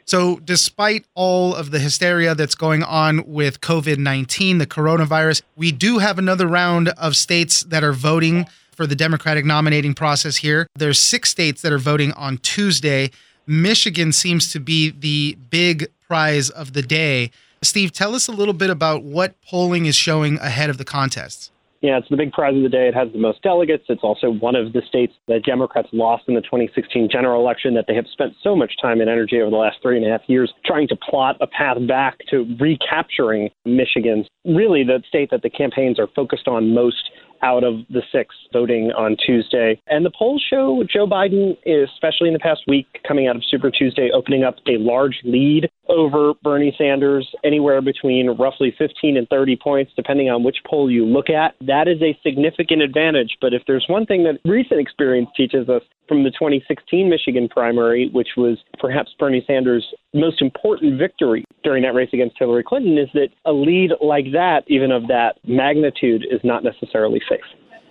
So, 0.05 0.39
despite 0.39 1.05
all 1.13 1.53
of 1.53 1.69
the 1.69 1.77
hysteria 1.77 2.33
that's 2.33 2.55
going 2.55 2.81
on 2.81 3.27
with 3.27 3.61
COVID 3.61 3.99
19, 3.99 4.57
the 4.57 4.65
coronavirus, 4.65 5.43
we 5.55 5.71
do 5.71 5.99
have 5.99 6.17
another 6.17 6.47
round 6.47 6.89
of 6.97 7.15
states 7.15 7.61
that 7.65 7.83
are 7.83 7.93
voting 7.93 8.47
for 8.79 8.87
the 8.87 8.95
Democratic 8.95 9.43
nominating 9.43 9.93
process 9.93 10.37
here. 10.37 10.65
There's 10.73 10.97
six 10.97 11.29
states 11.29 11.61
that 11.63 11.73
are 11.73 11.77
voting 11.77 12.13
on 12.13 12.37
Tuesday. 12.37 13.11
Michigan 13.45 14.13
seems 14.13 14.53
to 14.53 14.59
be 14.61 14.91
the 14.91 15.37
big 15.49 15.87
prize 16.07 16.49
of 16.49 16.71
the 16.71 16.81
day. 16.81 17.29
Steve, 17.61 17.91
tell 17.91 18.15
us 18.15 18.29
a 18.29 18.31
little 18.31 18.53
bit 18.53 18.69
about 18.69 19.03
what 19.03 19.35
polling 19.41 19.85
is 19.85 19.97
showing 19.97 20.37
ahead 20.37 20.69
of 20.69 20.77
the 20.77 20.85
contests. 20.85 21.51
Yeah, 21.81 21.97
it's 21.97 22.07
the 22.07 22.15
big 22.15 22.31
prize 22.31 22.55
of 22.55 22.63
the 22.63 22.69
day. 22.69 22.87
It 22.87 22.93
has 22.93 23.11
the 23.11 23.19
most 23.19 23.41
delegates. 23.41 23.83
It's 23.89 24.03
also 24.03 24.31
one 24.31 24.55
of 24.55 24.71
the 24.71 24.81
states 24.87 25.13
that 25.27 25.43
Democrats 25.43 25.89
lost 25.91 26.23
in 26.27 26.35
the 26.35 26.41
2016 26.41 27.09
general 27.11 27.41
election 27.41 27.73
that 27.73 27.85
they 27.85 27.95
have 27.95 28.07
spent 28.11 28.33
so 28.41 28.55
much 28.55 28.73
time 28.81 29.01
and 29.01 29.09
energy 29.09 29.41
over 29.41 29.49
the 29.49 29.57
last 29.57 29.79
three 29.81 29.97
and 29.97 30.05
a 30.05 30.09
half 30.09 30.21
years 30.27 30.53
trying 30.65 30.87
to 30.87 30.95
plot 30.95 31.35
a 31.41 31.47
path 31.47 31.77
back 31.85 32.17
to 32.29 32.45
recapturing 32.59 33.49
Michigan. 33.65 34.25
Really, 34.45 34.83
the 34.83 35.03
state 35.07 35.31
that 35.31 35.41
the 35.41 35.49
campaigns 35.49 35.99
are 35.99 36.07
focused 36.15 36.47
on 36.47 36.73
most 36.73 37.09
out 37.41 37.63
of 37.63 37.75
the 37.89 38.01
six 38.11 38.35
voting 38.53 38.91
on 38.91 39.17
Tuesday. 39.25 39.81
And 39.87 40.05
the 40.05 40.11
polls 40.17 40.43
show 40.49 40.83
Joe 40.91 41.07
Biden, 41.07 41.57
especially 41.65 42.27
in 42.27 42.33
the 42.33 42.39
past 42.39 42.61
week, 42.67 42.87
coming 43.07 43.27
out 43.27 43.35
of 43.35 43.43
Super 43.49 43.71
Tuesday, 43.71 44.09
opening 44.13 44.43
up 44.43 44.55
a 44.67 44.77
large 44.77 45.19
lead 45.23 45.69
over 45.87 46.33
Bernie 46.43 46.73
Sanders, 46.77 47.27
anywhere 47.43 47.81
between 47.81 48.29
roughly 48.37 48.73
15 48.77 49.17
and 49.17 49.27
30 49.29 49.55
points, 49.55 49.91
depending 49.95 50.29
on 50.29 50.43
which 50.43 50.57
poll 50.69 50.89
you 50.89 51.05
look 51.05 51.29
at. 51.29 51.55
That 51.61 51.87
is 51.87 52.01
a 52.01 52.17
significant 52.23 52.81
advantage. 52.81 53.37
But 53.41 53.53
if 53.53 53.63
there's 53.65 53.85
one 53.89 54.05
thing 54.05 54.23
that 54.23 54.39
recent 54.47 54.79
experience 54.79 55.29
teaches 55.35 55.67
us 55.67 55.81
from 56.07 56.23
the 56.23 56.31
2016 56.31 57.09
Michigan 57.09 57.49
primary, 57.49 58.09
which 58.13 58.29
was 58.37 58.57
perhaps 58.79 59.13
Bernie 59.17 59.43
Sanders' 59.45 59.85
most 60.13 60.41
important 60.41 60.97
victory 60.97 61.45
during 61.63 61.83
that 61.83 61.93
race 61.93 62.09
against 62.13 62.35
Hillary 62.39 62.63
Clinton, 62.63 62.97
is 62.97 63.09
that 63.13 63.29
a 63.45 63.51
lead 63.51 63.91
like 64.01 64.31
that, 64.33 64.63
even 64.67 64.91
of 64.91 65.07
that 65.07 65.37
magnitude, 65.47 66.25
is 66.29 66.39
not 66.43 66.63
necessarily 66.63 67.21
safe. 67.29 67.41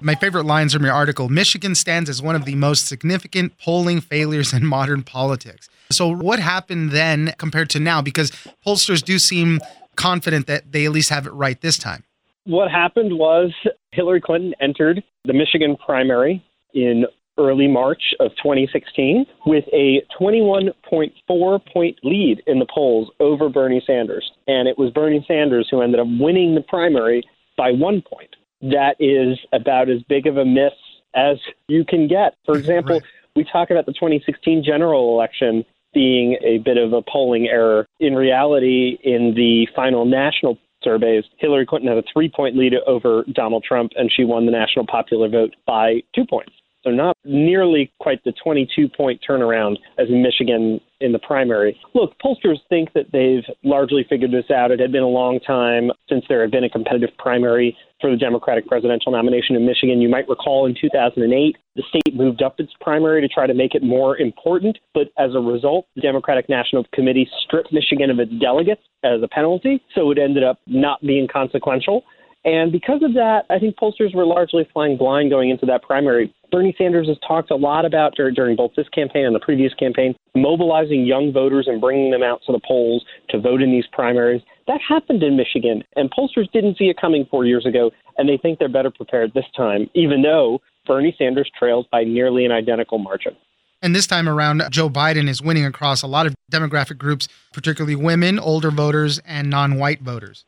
My 0.00 0.14
favorite 0.14 0.44
lines 0.44 0.72
from 0.72 0.84
your 0.84 0.94
article 0.94 1.28
Michigan 1.28 1.74
stands 1.74 2.08
as 2.08 2.22
one 2.22 2.36
of 2.36 2.44
the 2.44 2.54
most 2.54 2.86
significant 2.86 3.58
polling 3.58 4.00
failures 4.00 4.52
in 4.52 4.64
modern 4.64 5.02
politics. 5.02 5.68
So, 5.90 6.08
what 6.08 6.38
happened 6.38 6.90
then 6.92 7.34
compared 7.38 7.70
to 7.70 7.80
now? 7.80 8.02
Because 8.02 8.30
pollsters 8.64 9.02
do 9.02 9.18
seem 9.18 9.60
confident 9.96 10.46
that 10.46 10.70
they 10.70 10.84
at 10.84 10.92
least 10.92 11.10
have 11.10 11.26
it 11.26 11.32
right 11.32 11.60
this 11.60 11.78
time. 11.78 12.04
What 12.44 12.70
happened 12.70 13.18
was 13.18 13.52
Hillary 13.92 14.20
Clinton 14.20 14.54
entered 14.60 15.02
the 15.24 15.32
Michigan 15.32 15.76
primary 15.76 16.44
in 16.74 17.04
early 17.38 17.68
March 17.68 18.14
of 18.20 18.30
2016 18.36 19.24
with 19.46 19.64
a 19.72 20.02
21.4 20.20 21.72
point 21.72 21.98
lead 22.02 22.42
in 22.46 22.58
the 22.58 22.66
polls 22.72 23.10
over 23.20 23.48
Bernie 23.48 23.82
Sanders. 23.86 24.30
And 24.46 24.68
it 24.68 24.78
was 24.78 24.90
Bernie 24.90 25.24
Sanders 25.26 25.68
who 25.70 25.82
ended 25.82 26.00
up 26.00 26.06
winning 26.18 26.54
the 26.54 26.62
primary 26.62 27.22
by 27.56 27.72
one 27.72 28.02
point. 28.02 28.34
That 28.60 28.96
is 28.98 29.38
about 29.52 29.88
as 29.88 30.02
big 30.08 30.26
of 30.26 30.36
a 30.36 30.44
miss 30.44 30.72
as 31.14 31.38
you 31.68 31.84
can 31.84 32.08
get. 32.08 32.34
For 32.44 32.56
example, 32.56 32.94
right. 32.94 33.02
we 33.36 33.44
talk 33.44 33.70
about 33.70 33.86
the 33.86 33.92
2016 33.92 34.64
general 34.64 35.14
election 35.14 35.64
being 35.94 36.36
a 36.44 36.58
bit 36.58 36.76
of 36.76 36.92
a 36.92 37.02
polling 37.02 37.48
error. 37.48 37.86
In 38.00 38.14
reality, 38.14 38.98
in 39.02 39.34
the 39.34 39.66
final 39.74 40.04
national 40.04 40.58
surveys, 40.82 41.24
Hillary 41.38 41.66
Clinton 41.66 41.88
had 41.88 41.98
a 41.98 42.06
three 42.12 42.28
point 42.28 42.56
lead 42.56 42.74
over 42.86 43.24
Donald 43.32 43.64
Trump, 43.64 43.92
and 43.96 44.10
she 44.14 44.24
won 44.24 44.46
the 44.46 44.52
national 44.52 44.86
popular 44.86 45.28
vote 45.28 45.54
by 45.66 46.02
two 46.14 46.24
points. 46.26 46.52
So 46.88 46.94
not 46.94 47.18
nearly 47.22 47.92
quite 48.00 48.24
the 48.24 48.32
22 48.42 48.88
point 48.88 49.20
turnaround 49.28 49.76
as 49.98 50.08
in 50.08 50.22
Michigan 50.22 50.80
in 51.00 51.12
the 51.12 51.18
primary. 51.18 51.78
Look, 51.94 52.14
pollsters 52.24 52.56
think 52.70 52.94
that 52.94 53.12
they've 53.12 53.44
largely 53.62 54.06
figured 54.08 54.32
this 54.32 54.50
out. 54.50 54.70
It 54.70 54.80
had 54.80 54.90
been 54.90 55.02
a 55.02 55.08
long 55.08 55.38
time 55.38 55.90
since 56.08 56.24
there 56.30 56.40
had 56.40 56.50
been 56.50 56.64
a 56.64 56.70
competitive 56.70 57.10
primary 57.18 57.76
for 58.00 58.10
the 58.10 58.16
Democratic 58.16 58.66
presidential 58.66 59.12
nomination 59.12 59.54
in 59.54 59.66
Michigan. 59.66 60.00
You 60.00 60.08
might 60.08 60.26
recall 60.30 60.64
in 60.64 60.74
2008, 60.80 61.56
the 61.76 61.82
state 61.90 62.16
moved 62.16 62.42
up 62.42 62.58
its 62.58 62.72
primary 62.80 63.20
to 63.20 63.28
try 63.28 63.46
to 63.46 63.54
make 63.54 63.74
it 63.74 63.82
more 63.82 64.16
important. 64.16 64.78
But 64.94 65.08
as 65.18 65.34
a 65.34 65.40
result, 65.40 65.86
the 65.94 66.00
Democratic 66.00 66.48
National 66.48 66.84
Committee 66.94 67.28
stripped 67.44 67.70
Michigan 67.70 68.08
of 68.08 68.18
its 68.18 68.32
delegates 68.40 68.82
as 69.04 69.22
a 69.22 69.28
penalty. 69.28 69.82
So 69.94 70.10
it 70.10 70.18
ended 70.18 70.42
up 70.42 70.58
not 70.66 71.02
being 71.02 71.28
consequential. 71.30 72.02
And 72.44 72.72
because 72.72 73.02
of 73.02 73.14
that, 73.14 73.42
I 73.50 73.58
think 73.58 73.76
pollsters 73.76 74.14
were 74.14 74.24
largely 74.24 74.66
flying 74.72 74.96
blind 74.96 75.28
going 75.28 75.50
into 75.50 75.66
that 75.66 75.82
primary. 75.82 76.32
Bernie 76.50 76.74
Sanders 76.78 77.08
has 77.08 77.18
talked 77.26 77.50
a 77.50 77.56
lot 77.56 77.84
about 77.84 78.14
during 78.14 78.56
both 78.56 78.72
this 78.74 78.88
campaign 78.88 79.26
and 79.26 79.34
the 79.34 79.40
previous 79.40 79.74
campaign, 79.74 80.14
mobilizing 80.34 81.04
young 81.04 81.32
voters 81.32 81.66
and 81.68 81.80
bringing 81.80 82.10
them 82.10 82.22
out 82.22 82.40
to 82.46 82.52
the 82.52 82.60
polls 82.66 83.04
to 83.28 83.38
vote 83.38 83.60
in 83.60 83.70
these 83.70 83.86
primaries. 83.92 84.40
That 84.66 84.80
happened 84.86 85.22
in 85.22 85.36
Michigan, 85.36 85.84
and 85.96 86.10
pollsters 86.10 86.50
didn't 86.52 86.78
see 86.78 86.86
it 86.86 86.96
coming 86.98 87.26
four 87.30 87.44
years 87.44 87.66
ago, 87.66 87.90
and 88.16 88.28
they 88.28 88.38
think 88.38 88.58
they're 88.58 88.68
better 88.68 88.90
prepared 88.90 89.32
this 89.34 89.44
time, 89.56 89.90
even 89.94 90.22
though 90.22 90.60
Bernie 90.86 91.14
Sanders 91.18 91.50
trails 91.58 91.86
by 91.92 92.04
nearly 92.04 92.46
an 92.46 92.52
identical 92.52 92.98
margin. 92.98 93.36
And 93.82 93.94
this 93.94 94.06
time 94.06 94.28
around, 94.28 94.62
Joe 94.70 94.88
Biden 94.88 95.28
is 95.28 95.40
winning 95.40 95.64
across 95.64 96.02
a 96.02 96.06
lot 96.06 96.26
of 96.26 96.34
demographic 96.50 96.98
groups, 96.98 97.28
particularly 97.52 97.94
women, 97.94 98.38
older 98.38 98.70
voters, 98.70 99.20
and 99.20 99.48
non 99.50 99.78
white 99.78 100.00
voters. 100.00 100.44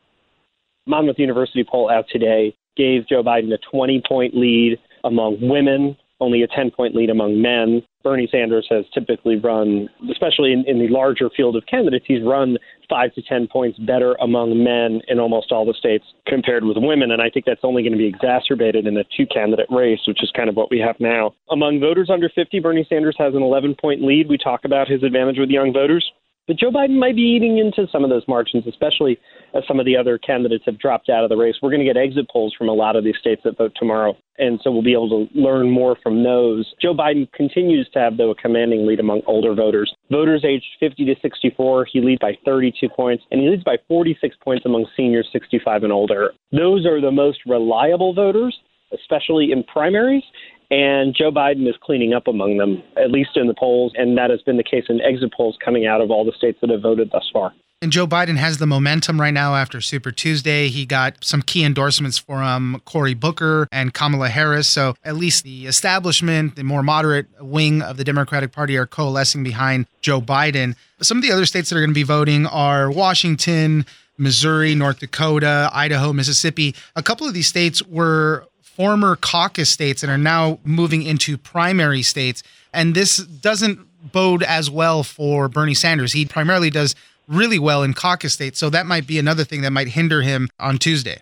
Monmouth 0.85 1.19
University 1.19 1.63
poll 1.63 1.89
out 1.89 2.05
today 2.11 2.55
gave 2.75 3.07
Joe 3.07 3.23
Biden 3.23 3.53
a 3.53 3.59
20 3.71 4.01
point 4.07 4.35
lead 4.35 4.79
among 5.03 5.37
women, 5.41 5.97
only 6.21 6.43
a 6.43 6.47
10 6.47 6.71
point 6.71 6.95
lead 6.95 7.09
among 7.09 7.41
men. 7.41 7.81
Bernie 8.03 8.29
Sanders 8.31 8.67
has 8.69 8.85
typically 8.93 9.35
run, 9.35 9.89
especially 10.09 10.53
in, 10.53 10.63
in, 10.67 10.79
the 10.79 10.87
larger 10.87 11.29
field 11.35 11.55
of 11.55 11.65
candidates, 11.65 12.05
he's 12.07 12.23
run 12.23 12.57
five 12.89 13.13
to 13.13 13.21
10 13.21 13.47
points 13.47 13.77
better 13.79 14.15
among 14.21 14.63
men 14.63 15.01
in 15.07 15.19
almost 15.19 15.51
all 15.51 15.65
the 15.65 15.73
states 15.73 16.05
compared 16.27 16.63
with 16.63 16.77
women. 16.79 17.11
And 17.11 17.21
I 17.21 17.29
think 17.29 17.45
that's 17.45 17.61
only 17.63 17.83
going 17.83 17.91
to 17.91 17.97
be 17.97 18.07
exacerbated 18.07 18.87
in 18.87 18.97
a 18.97 19.03
two 19.15 19.25
candidate 19.27 19.67
race, 19.69 19.99
which 20.07 20.23
is 20.23 20.31
kind 20.35 20.49
of 20.49 20.55
what 20.55 20.71
we 20.71 20.79
have 20.79 20.95
now. 20.99 21.33
Among 21.49 21.79
voters 21.79 22.09
under 22.11 22.29
50, 22.29 22.59
Bernie 22.59 22.85
Sanders 22.89 23.15
has 23.17 23.35
an 23.35 23.43
11 23.43 23.75
point 23.79 24.01
lead. 24.01 24.29
We 24.29 24.37
talk 24.37 24.65
about 24.65 24.87
his 24.87 25.03
advantage 25.03 25.37
with 25.37 25.49
young 25.49 25.73
voters. 25.73 26.09
Joe 26.53 26.71
Biden 26.71 26.99
might 26.99 27.15
be 27.15 27.21
eating 27.21 27.57
into 27.57 27.89
some 27.91 28.03
of 28.03 28.09
those 28.09 28.23
margins, 28.27 28.65
especially 28.67 29.19
as 29.53 29.63
some 29.67 29.79
of 29.79 29.85
the 29.85 29.97
other 29.97 30.17
candidates 30.17 30.63
have 30.65 30.79
dropped 30.79 31.09
out 31.09 31.23
of 31.23 31.29
the 31.29 31.37
race. 31.37 31.55
We're 31.61 31.69
going 31.69 31.85
to 31.85 31.85
get 31.85 31.97
exit 31.97 32.29
polls 32.29 32.53
from 32.57 32.69
a 32.69 32.73
lot 32.73 32.95
of 32.95 33.03
these 33.03 33.17
states 33.19 33.41
that 33.43 33.57
vote 33.57 33.73
tomorrow. 33.75 34.15
And 34.37 34.59
so 34.63 34.71
we'll 34.71 34.81
be 34.81 34.93
able 34.93 35.09
to 35.09 35.39
learn 35.39 35.69
more 35.69 35.97
from 36.01 36.23
those. 36.23 36.73
Joe 36.81 36.93
Biden 36.93 37.31
continues 37.33 37.89
to 37.93 37.99
have, 37.99 38.17
though, 38.17 38.31
a 38.31 38.35
commanding 38.35 38.87
lead 38.87 38.99
among 38.99 39.21
older 39.27 39.53
voters. 39.53 39.93
Voters 40.09 40.43
aged 40.45 40.65
50 40.79 41.05
to 41.05 41.15
64, 41.21 41.87
he 41.91 42.01
leads 42.01 42.19
by 42.19 42.37
32 42.45 42.89
points, 42.89 43.23
and 43.31 43.41
he 43.41 43.49
leads 43.49 43.63
by 43.63 43.77
46 43.87 44.35
points 44.43 44.65
among 44.65 44.87
seniors 44.97 45.27
65 45.31 45.83
and 45.83 45.93
older. 45.93 46.31
Those 46.51 46.85
are 46.85 47.01
the 47.01 47.11
most 47.11 47.39
reliable 47.45 48.13
voters, 48.13 48.57
especially 48.93 49.51
in 49.51 49.63
primaries. 49.63 50.23
And 50.71 51.13
Joe 51.13 51.31
Biden 51.31 51.67
is 51.67 51.75
cleaning 51.81 52.13
up 52.13 52.27
among 52.27 52.57
them, 52.57 52.81
at 52.95 53.11
least 53.11 53.31
in 53.35 53.47
the 53.47 53.53
polls. 53.53 53.91
And 53.95 54.17
that 54.17 54.29
has 54.29 54.41
been 54.41 54.55
the 54.55 54.63
case 54.63 54.85
in 54.87 55.01
exit 55.01 55.33
polls 55.35 55.57
coming 55.63 55.85
out 55.85 55.99
of 55.99 56.09
all 56.09 56.23
the 56.23 56.31
states 56.31 56.59
that 56.61 56.69
have 56.69 56.81
voted 56.81 57.11
thus 57.11 57.29
far. 57.31 57.53
And 57.83 57.91
Joe 57.91 58.05
Biden 58.05 58.37
has 58.37 58.59
the 58.59 58.67
momentum 58.67 59.19
right 59.19 59.33
now 59.33 59.55
after 59.55 59.81
Super 59.81 60.11
Tuesday. 60.11 60.67
He 60.67 60.85
got 60.85 61.15
some 61.23 61.41
key 61.41 61.65
endorsements 61.65 62.19
from 62.19 62.79
Cory 62.85 63.15
Booker 63.15 63.67
and 63.71 63.91
Kamala 63.91 64.29
Harris. 64.29 64.67
So 64.67 64.93
at 65.03 65.15
least 65.15 65.43
the 65.43 65.65
establishment, 65.65 66.55
the 66.55 66.63
more 66.63 66.83
moderate 66.83 67.25
wing 67.41 67.81
of 67.81 67.97
the 67.97 68.03
Democratic 68.03 68.51
Party, 68.51 68.77
are 68.77 68.85
coalescing 68.85 69.43
behind 69.43 69.87
Joe 70.01 70.21
Biden. 70.21 70.75
Some 71.01 71.17
of 71.17 71.23
the 71.23 71.31
other 71.31 71.47
states 71.47 71.69
that 71.69 71.75
are 71.75 71.81
going 71.81 71.89
to 71.89 71.95
be 71.95 72.03
voting 72.03 72.45
are 72.45 72.91
Washington, 72.91 73.87
Missouri, 74.17 74.75
North 74.75 74.99
Dakota, 74.99 75.71
Idaho, 75.73 76.13
Mississippi. 76.13 76.75
A 76.95 77.01
couple 77.01 77.27
of 77.27 77.33
these 77.33 77.47
states 77.47 77.81
were 77.81 78.45
former 78.75 79.15
caucus 79.15 79.69
states 79.69 80.03
and 80.03 80.11
are 80.11 80.17
now 80.17 80.59
moving 80.63 81.03
into 81.03 81.37
primary 81.37 82.01
states. 82.01 82.43
And 82.73 82.95
this 82.95 83.17
doesn't 83.17 83.79
bode 84.11 84.43
as 84.43 84.69
well 84.69 85.03
for 85.03 85.47
Bernie 85.47 85.73
Sanders. 85.73 86.13
He 86.13 86.25
primarily 86.25 86.69
does 86.69 86.95
really 87.27 87.59
well 87.59 87.83
in 87.83 87.93
caucus 87.93 88.33
states. 88.33 88.59
So 88.59 88.69
that 88.69 88.85
might 88.85 89.07
be 89.07 89.19
another 89.19 89.43
thing 89.43 89.61
that 89.61 89.71
might 89.71 89.89
hinder 89.89 90.21
him 90.21 90.49
on 90.59 90.77
Tuesday. 90.77 91.21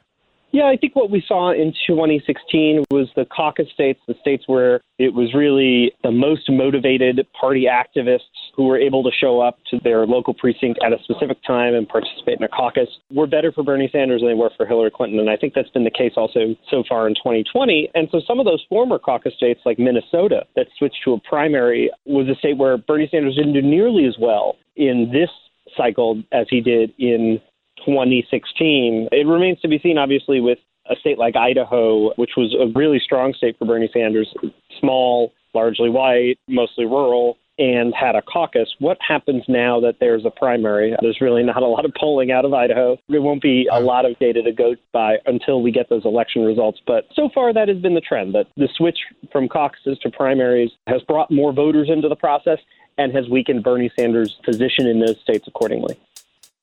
Yeah, 0.51 0.65
I 0.65 0.77
think 0.77 0.96
what 0.96 1.12
we 1.12 1.24
saw 1.27 1.51
in 1.51 1.74
2016 1.86 2.86
was 2.89 3.08
the 3.15 3.25
caucus 3.25 3.68
states, 3.72 4.00
the 4.08 4.15
states 4.20 4.46
where 4.48 4.82
it 4.98 5.13
was 5.13 5.34
really 5.36 5.91
the 6.03 6.12
most 6.12 6.50
motivated 6.50 7.25
party 7.39 7.68
activists 7.70 8.22
who 8.56 8.65
were 8.65 8.77
able 8.77 9.03
to 9.03 9.12
show 9.12 9.41
up 9.41 9.60
to 9.70 9.79
their 9.84 10.08
local 10.08 10.34
precinct 10.34 10.79
at 10.84 10.91
a 10.91 10.98
specific 11.03 11.38
time 11.46 11.75
and 11.75 11.88
participate 11.88 12.39
in 12.39 12.44
a 12.44 12.48
caucus 12.48 12.89
were 13.12 13.27
better 13.27 13.51
for 13.51 13.63
Bernie 13.63 13.89
Sanders 13.91 14.22
than 14.22 14.29
they 14.29 14.34
were 14.34 14.50
for 14.58 14.65
Hillary 14.65 14.91
Clinton. 14.91 15.20
And 15.20 15.29
I 15.29 15.38
think 15.38 15.53
that's 15.53 15.70
been 15.70 15.84
the 15.84 15.91
case 15.91 16.13
also 16.18 16.56
so 16.70 16.84
far 16.89 17.08
in 17.08 17.13
2020. 17.13 17.91
And 17.94 18.08
so 18.12 18.20
some 18.25 18.39
of 18.39 18.46
those 18.46 18.65
former 18.70 18.98
caucus 18.98 19.36
states, 19.36 19.62
like 19.65 19.77
Minnesota, 19.77 20.46
that 20.56 20.68
switched 20.79 21.03
to 21.06 21.13
a 21.13 21.20
primary, 21.20 21.91
was 22.06 22.27
a 22.27 22.36
state 22.36 22.58
where 22.58 22.77
Bernie 22.77 23.08
Sanders 23.12 23.36
didn't 23.36 23.53
do 23.53 23.62
nearly 23.62 24.06
as 24.06 24.15
well 24.20 24.56
in 24.75 25.12
this 25.13 25.29
cycle 25.77 26.22
as 26.32 26.48
he 26.50 26.62
did 26.62 26.91
in 26.98 27.39
2016. 27.86 29.09
It 29.12 29.27
remains 29.27 29.59
to 29.62 29.67
be 29.67 29.79
seen, 29.79 29.98
obviously, 29.98 30.41
with 30.41 30.59
a 30.89 30.95
state 30.95 31.17
like 31.17 31.36
Idaho, 31.36 32.13
which 32.15 32.31
was 32.36 32.55
a 32.59 32.71
really 32.77 33.00
strong 33.00 33.33
state 33.33 33.57
for 33.57 33.65
Bernie 33.65 33.89
Sanders, 33.93 34.33
small, 34.79 35.31
largely 35.53 35.89
white, 35.89 36.38
mostly 36.48 36.86
rural, 36.86 37.38
and 37.59 37.93
had 37.93 38.15
a 38.15 38.21
caucus. 38.21 38.74
What 38.79 38.98
happens 39.05 39.43
now 39.48 39.81
that 39.81 39.98
there's 40.00 40.25
a 40.25 40.31
primary? 40.31 40.95
There's 41.01 41.19
really 41.19 41.43
not 41.43 41.62
a 41.62 41.67
lot 41.67 41.83
of 41.83 41.91
polling 42.00 42.31
out 42.31 42.45
of 42.45 42.53
Idaho. 42.53 42.98
There 43.09 43.21
won't 43.21 43.41
be 43.41 43.67
a 43.71 43.81
lot 43.81 44.05
of 44.05 44.17
data 44.17 44.41
to 44.41 44.51
go 44.51 44.75
by 44.93 45.17
until 45.25 45.62
we 45.62 45.71
get 45.71 45.89
those 45.89 46.05
election 46.05 46.43
results. 46.43 46.79
But 46.88 47.07
so 47.13 47.29
far, 47.36 47.53
that 47.53 47.67
has 47.67 47.77
been 47.77 47.95
the 47.95 48.01
trend 48.01 48.33
that 48.33 48.48
the 48.55 48.69
switch 48.75 48.98
from 49.31 49.50
caucuses 49.50 50.00
to 50.00 50.09
primaries 50.09 50.71
has 50.88 51.01
brought 51.03 51.29
more 51.29 51.51
voters 51.51 51.89
into 51.89 52.07
the 52.07 52.15
process 52.15 52.59
and 52.98 53.13
has 53.13 53.27
weakened 53.29 53.63
Bernie 53.63 53.91
Sanders' 53.98 54.38
position 54.43 54.88
in 54.88 55.00
those 55.00 55.19
states 55.21 55.48
accordingly. 55.48 55.98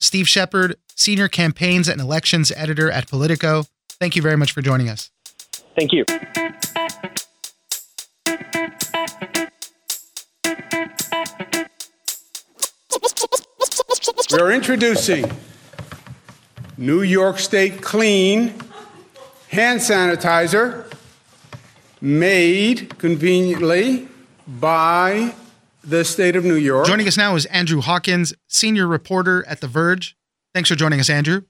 Steve 0.01 0.29
Shepard, 0.29 0.77
Senior 0.95 1.29
Campaigns 1.29 1.89
and 1.89 2.01
Elections 2.01 2.53
Editor 2.55 2.91
at 2.91 3.09
Politico. 3.09 3.65
Thank 3.99 4.17
you 4.17 4.23
very 4.23 4.37
much 4.37 4.53
for 4.53 4.63
joining 4.63 4.89
us. 4.89 5.11
Thank 5.75 5.93
you. 5.93 6.05
We're 14.33 14.53
introducing 14.53 15.31
New 16.77 17.03
York 17.03 17.39
State 17.39 17.81
Clean 17.81 18.53
hand 19.49 19.81
sanitizer 19.81 20.93
made 22.01 22.99
conveniently 22.99 24.09
by 24.47 25.35
the 25.87 26.05
state 26.05 26.37
of 26.37 26.45
New 26.45 26.57
York. 26.57 26.87
Joining 26.87 27.07
us 27.07 27.17
now 27.17 27.37
is 27.37 27.47
Andrew 27.47 27.81
Hawkins, 27.81 28.35
senior 28.49 28.87
reporter 28.87 29.45
at 29.47 29.61
The 29.61 29.69
Verge. 29.69 30.17
Thanks 30.53 30.69
for 30.69 30.75
joining 30.75 31.01
us, 31.01 31.09
Andrew. 31.09 31.43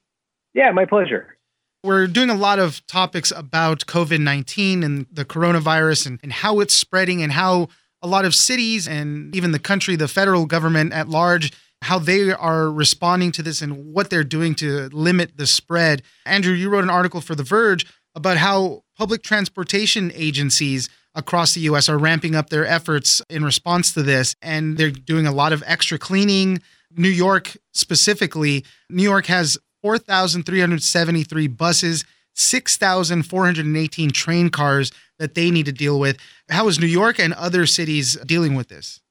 Yeah, 0.53 0.71
my 0.71 0.85
pleasure. 0.85 1.37
We're 1.83 2.07
doing 2.07 2.29
a 2.29 2.35
lot 2.35 2.59
of 2.59 2.85
topics 2.87 3.31
about 3.31 3.85
COVID 3.85 4.19
19 4.19 4.83
and 4.83 5.07
the 5.11 5.25
coronavirus 5.25 6.07
and, 6.07 6.19
and 6.23 6.33
how 6.33 6.59
it's 6.59 6.73
spreading 6.73 7.21
and 7.21 7.31
how 7.31 7.69
a 8.01 8.07
lot 8.07 8.25
of 8.25 8.35
cities 8.35 8.87
and 8.87 9.35
even 9.35 9.51
the 9.51 9.59
country, 9.59 9.95
the 9.95 10.07
federal 10.07 10.45
government 10.45 10.93
at 10.93 11.09
large, 11.09 11.51
how 11.83 11.99
they 11.99 12.31
are 12.31 12.71
responding 12.71 13.31
to 13.33 13.43
this 13.43 13.61
and 13.61 13.93
what 13.93 14.09
they're 14.09 14.23
doing 14.23 14.55
to 14.55 14.89
limit 14.89 15.37
the 15.37 15.47
spread. 15.47 16.01
Andrew, 16.25 16.53
you 16.53 16.69
wrote 16.69 16.83
an 16.83 16.89
article 16.89 17.21
for 17.21 17.35
The 17.35 17.43
Verge 17.43 17.85
about 18.15 18.37
how 18.37 18.83
public 18.97 19.21
transportation 19.21 20.11
agencies 20.15 20.89
across 21.17 21.53
the 21.53 21.61
US 21.61 21.89
are 21.89 21.97
ramping 21.97 22.35
up 22.35 22.49
their 22.49 22.65
efforts 22.65 23.21
in 23.29 23.43
response 23.43 23.93
to 23.93 24.03
this. 24.03 24.35
And 24.41 24.77
they're 24.77 24.91
doing 24.91 25.27
a 25.27 25.33
lot 25.33 25.51
of 25.51 25.63
extra 25.65 25.97
cleaning. 25.97 26.61
New 26.95 27.09
York 27.09 27.57
specifically, 27.73 28.63
New 28.89 29.03
York 29.03 29.25
has 29.25 29.57
4,373 29.81 31.47
buses, 31.47 32.05
6,418 32.35 34.11
train 34.11 34.49
cars 34.49 34.91
that 35.19 35.33
they 35.33 35.51
need 35.51 35.65
to 35.65 35.71
deal 35.71 35.99
with. 35.99 36.17
How 36.49 36.67
is 36.67 36.79
New 36.79 36.85
York 36.85 37.19
and 37.19 37.33
other 37.33 37.65
cities 37.65 38.15
dealing 38.25 38.55
with 38.55 38.69
this? 38.69 39.01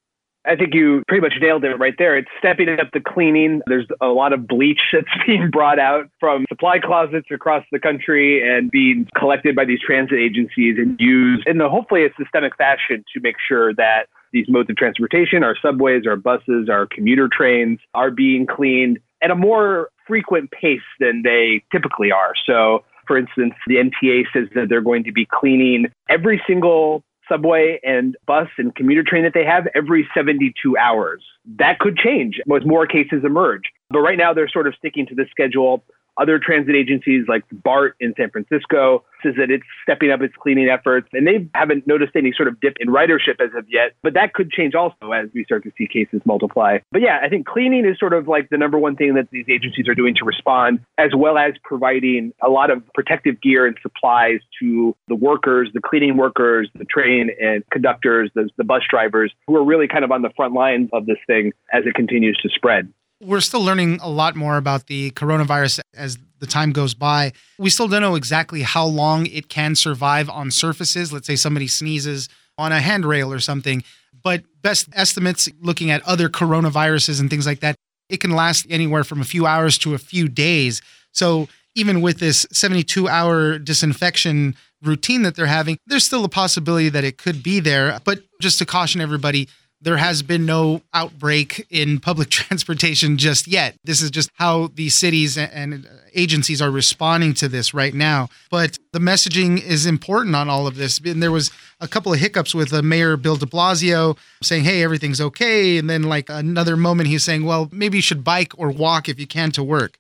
I 0.47 0.57
think 0.57 0.75
you 0.75 1.03
pretty 1.09 1.21
much 1.21 1.35
nailed 1.41 1.65
it 1.65 1.75
right 1.79 1.95
there. 1.99 2.17
It's 2.17 2.29
stepping 2.39 2.69
up 2.69 2.91
the 2.93 3.01
cleaning. 3.01 3.63
There's 3.67 3.87
a 4.01 4.09
lot 4.09 4.33
of 4.33 4.47
bleach 4.47 4.81
that's 4.93 5.27
being 5.27 5.51
brought 5.51 5.79
out 5.79 6.09
from 6.21 6.45
supply 6.49 6.79
closets 6.79 7.29
across 7.31 7.65
the 7.73 7.79
country 7.79 8.43
and 8.49 8.71
being 8.71 9.09
collected 9.17 9.57
by 9.57 9.65
these 9.65 9.81
transit 9.85 10.19
agencies 10.19 10.77
and 10.79 10.97
used 11.01 11.47
in 11.47 11.61
hopefully 11.61 12.05
a 12.05 12.11
systemic 12.19 12.57
fashion 12.57 13.05
to 13.13 13.21
make 13.21 13.37
sure 13.47 13.75
that 13.75 14.07
these 14.33 14.47
modes 14.49 14.69
of 14.71 14.77
transportation, 14.77 15.43
our 15.43 15.57
subways, 15.61 16.07
our 16.07 16.17
buses, 16.17 16.69
our 16.69 16.87
commuter 16.87 17.29
trains 17.33 17.79
are 17.95 18.11
being 18.11 18.47
cleaned 18.47 18.99
at 19.23 19.31
a 19.31 19.35
more 19.35 19.89
frequent 20.07 20.51
pace 20.51 20.81
than 21.01 21.23
they 21.23 21.63
typically 21.73 22.13
are. 22.13 22.35
So, 22.47 22.85
for 23.07 23.17
instance, 23.17 23.55
the 23.67 23.77
MTA 23.77 24.25
says 24.33 24.49
that 24.55 24.69
they're 24.69 24.83
going 24.83 25.05
to 25.05 25.13
be 25.13 25.27
cleaning 25.27 25.87
every 26.09 26.43
single 26.47 27.03
subway 27.29 27.81
and 27.83 28.17
bus 28.27 28.49
and 28.59 28.75
commuter 28.75 29.03
train 29.03 29.25
that 29.25 29.35
they 29.35 29.45
have 29.45 29.67
every 29.75 30.09
72 30.15 30.77
hours. 30.77 31.23
That 31.59 31.79
could 31.79 31.97
change 31.97 32.41
as 32.55 32.65
more 32.65 32.87
cases 32.87 33.25
emerge. 33.25 33.63
But 33.91 34.01
right 34.01 34.19
now, 34.19 34.33
they're 34.33 34.49
sort 34.49 34.67
of 34.67 34.75
sticking 34.79 35.07
to 35.07 35.15
the 35.15 35.27
schedule 35.31 35.85
other 36.19 36.39
transit 36.39 36.75
agencies 36.75 37.27
like 37.29 37.45
BART 37.53 37.97
in 38.01 38.15
San 38.17 38.31
Francisco 38.31 39.05
says 39.23 39.35
that 39.39 39.51
it's 39.51 39.65
stepping 39.83 40.11
up 40.11 40.21
its 40.21 40.35
cleaning 40.39 40.69
efforts, 40.69 41.09
and 41.13 41.27
they 41.27 41.49
haven't 41.55 41.87
noticed 41.87 42.13
any 42.15 42.33
sort 42.37 42.49
of 42.49 42.61
dip 42.61 42.75
in 42.81 42.89
ridership 42.89 43.41
as 43.41 43.51
of 43.57 43.65
yet. 43.69 43.95
But 44.03 44.15
that 44.15 44.35
could 44.35 44.51
change 44.51 44.75
also 44.75 45.13
as 45.13 45.29
we 45.35 45.45
start 45.45 45.65
to 45.65 45.73
see 45.77 45.87
cases 45.87 46.21
multiply. 46.25 46.79
But 46.93 47.03
yeah, 47.03 47.19
I 47.23 47.29
think 47.29 47.47
cleaning 47.47 47.85
is 47.85 47.99
sort 47.99 48.13
of 48.13 48.29
like 48.29 48.49
the 48.51 48.59
number 48.59 48.79
one 48.79 48.97
thing 48.97 49.15
that 49.15 49.29
these 49.31 49.47
agencies 49.49 49.89
are 49.89 49.95
doing 49.95 50.15
to 50.17 50.25
respond, 50.25 50.81
as 50.99 51.11
well 51.17 51.39
as 51.39 51.55
providing 51.63 52.33
a 52.43 52.49
lot 52.49 52.71
of 52.71 52.83
protective 52.95 53.41
gear 53.41 53.67
and 53.67 53.77
supplies 53.83 54.41
to 54.61 54.95
the 55.09 55.15
workers, 55.15 55.71
the 55.75 55.81
cleaning 55.81 56.17
workers, 56.17 56.69
the 56.75 56.85
train 56.85 57.31
and 57.41 57.65
conductors, 57.71 58.31
the, 58.35 58.49
the 58.57 58.65
bus 58.65 58.83
drivers, 58.89 59.33
who 59.47 59.57
are 59.57 59.65
really 59.65 59.89
kind 59.89 60.05
of 60.05 60.11
on 60.11 60.23
the 60.23 60.31
front 60.37 60.55
lines 60.55 60.89
of 60.93 61.07
this 61.07 61.19
thing 61.27 61.53
as 61.73 61.85
it 61.87 61.95
continues 61.95 62.39
to 62.43 62.49
spread. 62.49 62.93
We're 63.21 63.41
still 63.41 63.63
learning 63.63 64.01
a 64.03 64.11
lot 64.11 64.37
more 64.37 64.57
about 64.57 64.87
the 64.87 65.11
coronavirus 65.13 65.81
as 65.95 66.19
the 66.39 66.47
time 66.47 66.73
goes 66.73 66.95
by. 66.95 67.33
We 67.59 67.71
still 67.71 67.89
don't 67.89 68.03
know 68.03 68.15
exactly 68.15 68.63
how 68.63 68.85
long 68.85 69.27
it 69.27 69.49
can 69.49 69.75
survive 69.75 70.29
on 70.29 70.51
surfaces. 70.51 71.13
Let's 71.13 71.27
say 71.27 71.37
somebody 71.37 71.67
sneezes 71.67 72.29
on 72.59 72.73
a 72.73 72.81
handrail 72.81 73.33
or 73.33 73.41
something. 73.41 73.83
But 74.23 74.45
best 74.61 74.89
estimates, 74.93 75.49
looking 75.61 75.91
at 75.91 76.03
other 76.03 76.29
coronaviruses 76.29 77.21
and 77.21 77.31
things 77.31 77.47
like 77.47 77.61
that, 77.61 77.77
it 78.09 78.21
can 78.21 78.33
last 78.33 78.67
anywhere 78.69 79.05
from 79.05 79.21
a 79.21 79.25
few 79.25 79.47
hours 79.47 79.79
to 79.79 79.95
a 79.95 79.99
few 79.99 80.29
days. 80.29 80.83
So 81.13 81.49
even 81.75 82.01
with 82.01 82.19
this 82.19 82.47
72 82.53 83.09
hour 83.09 83.59
disinfection 83.59 84.57
routine 84.83 85.23
that 85.23 85.37
they're 85.37 85.47
having, 85.47 85.79
there's 85.87 86.05
still 86.05 86.25
a 86.25 86.29
possibility 86.29 86.89
that 86.89 87.05
it 87.05 87.19
could 87.19 87.43
be 87.43 87.61
there. 87.61 87.99
But 88.05 88.21
just 88.41 88.59
to 88.59 88.67
caution 88.67 89.01
everybody, 89.01 89.49
there 89.81 89.97
has 89.99 90.23
been 90.23 90.47
no 90.47 90.83
outbreak 90.95 91.67
in 91.71 92.01
public 92.01 92.31
transportation 92.31 93.19
just 93.19 93.47
yet. 93.47 93.77
This 93.85 94.01
is 94.03 94.11
just 94.11 94.31
how 94.35 94.69
the 94.69 94.89
cities 94.89 95.37
and 95.37 95.89
agencies 96.15 96.63
are 96.63 96.71
responding 96.71 97.35
to 97.35 97.49
this 97.49 97.75
right 97.75 97.95
now. 97.95 98.29
But 98.51 98.79
the 98.93 98.99
messaging 98.99 99.63
is 99.63 99.87
important 99.87 100.35
on 100.35 100.49
all 100.49 100.67
of 100.67 100.77
this. 100.77 100.99
And 100.99 101.23
there 101.23 101.33
was 101.33 101.51
a 101.81 101.89
couple 101.89 102.13
of 102.13 102.19
hiccups 102.19 102.55
with 102.55 102.71
the 102.71 102.83
Mayor 102.83 103.17
Bill 103.17 103.37
de 103.37 103.47
Blasio 103.47 104.17
saying, 104.43 104.65
hey, 104.65 104.83
everything's 104.83 105.21
okay. 105.21 105.77
And 105.77 105.91
then, 105.91 106.03
like, 106.05 106.31
another 106.31 106.77
moment, 106.77 107.09
he's 107.09 107.25
saying, 107.25 107.45
well, 107.45 107.69
maybe 107.71 107.99
you 107.99 108.03
should 108.03 108.25
bike 108.25 108.53
or 108.57 108.71
walk 108.71 109.09
if 109.09 109.21
you 109.21 109.27
can 109.27 109.51
to 109.53 109.63
work 109.63 109.99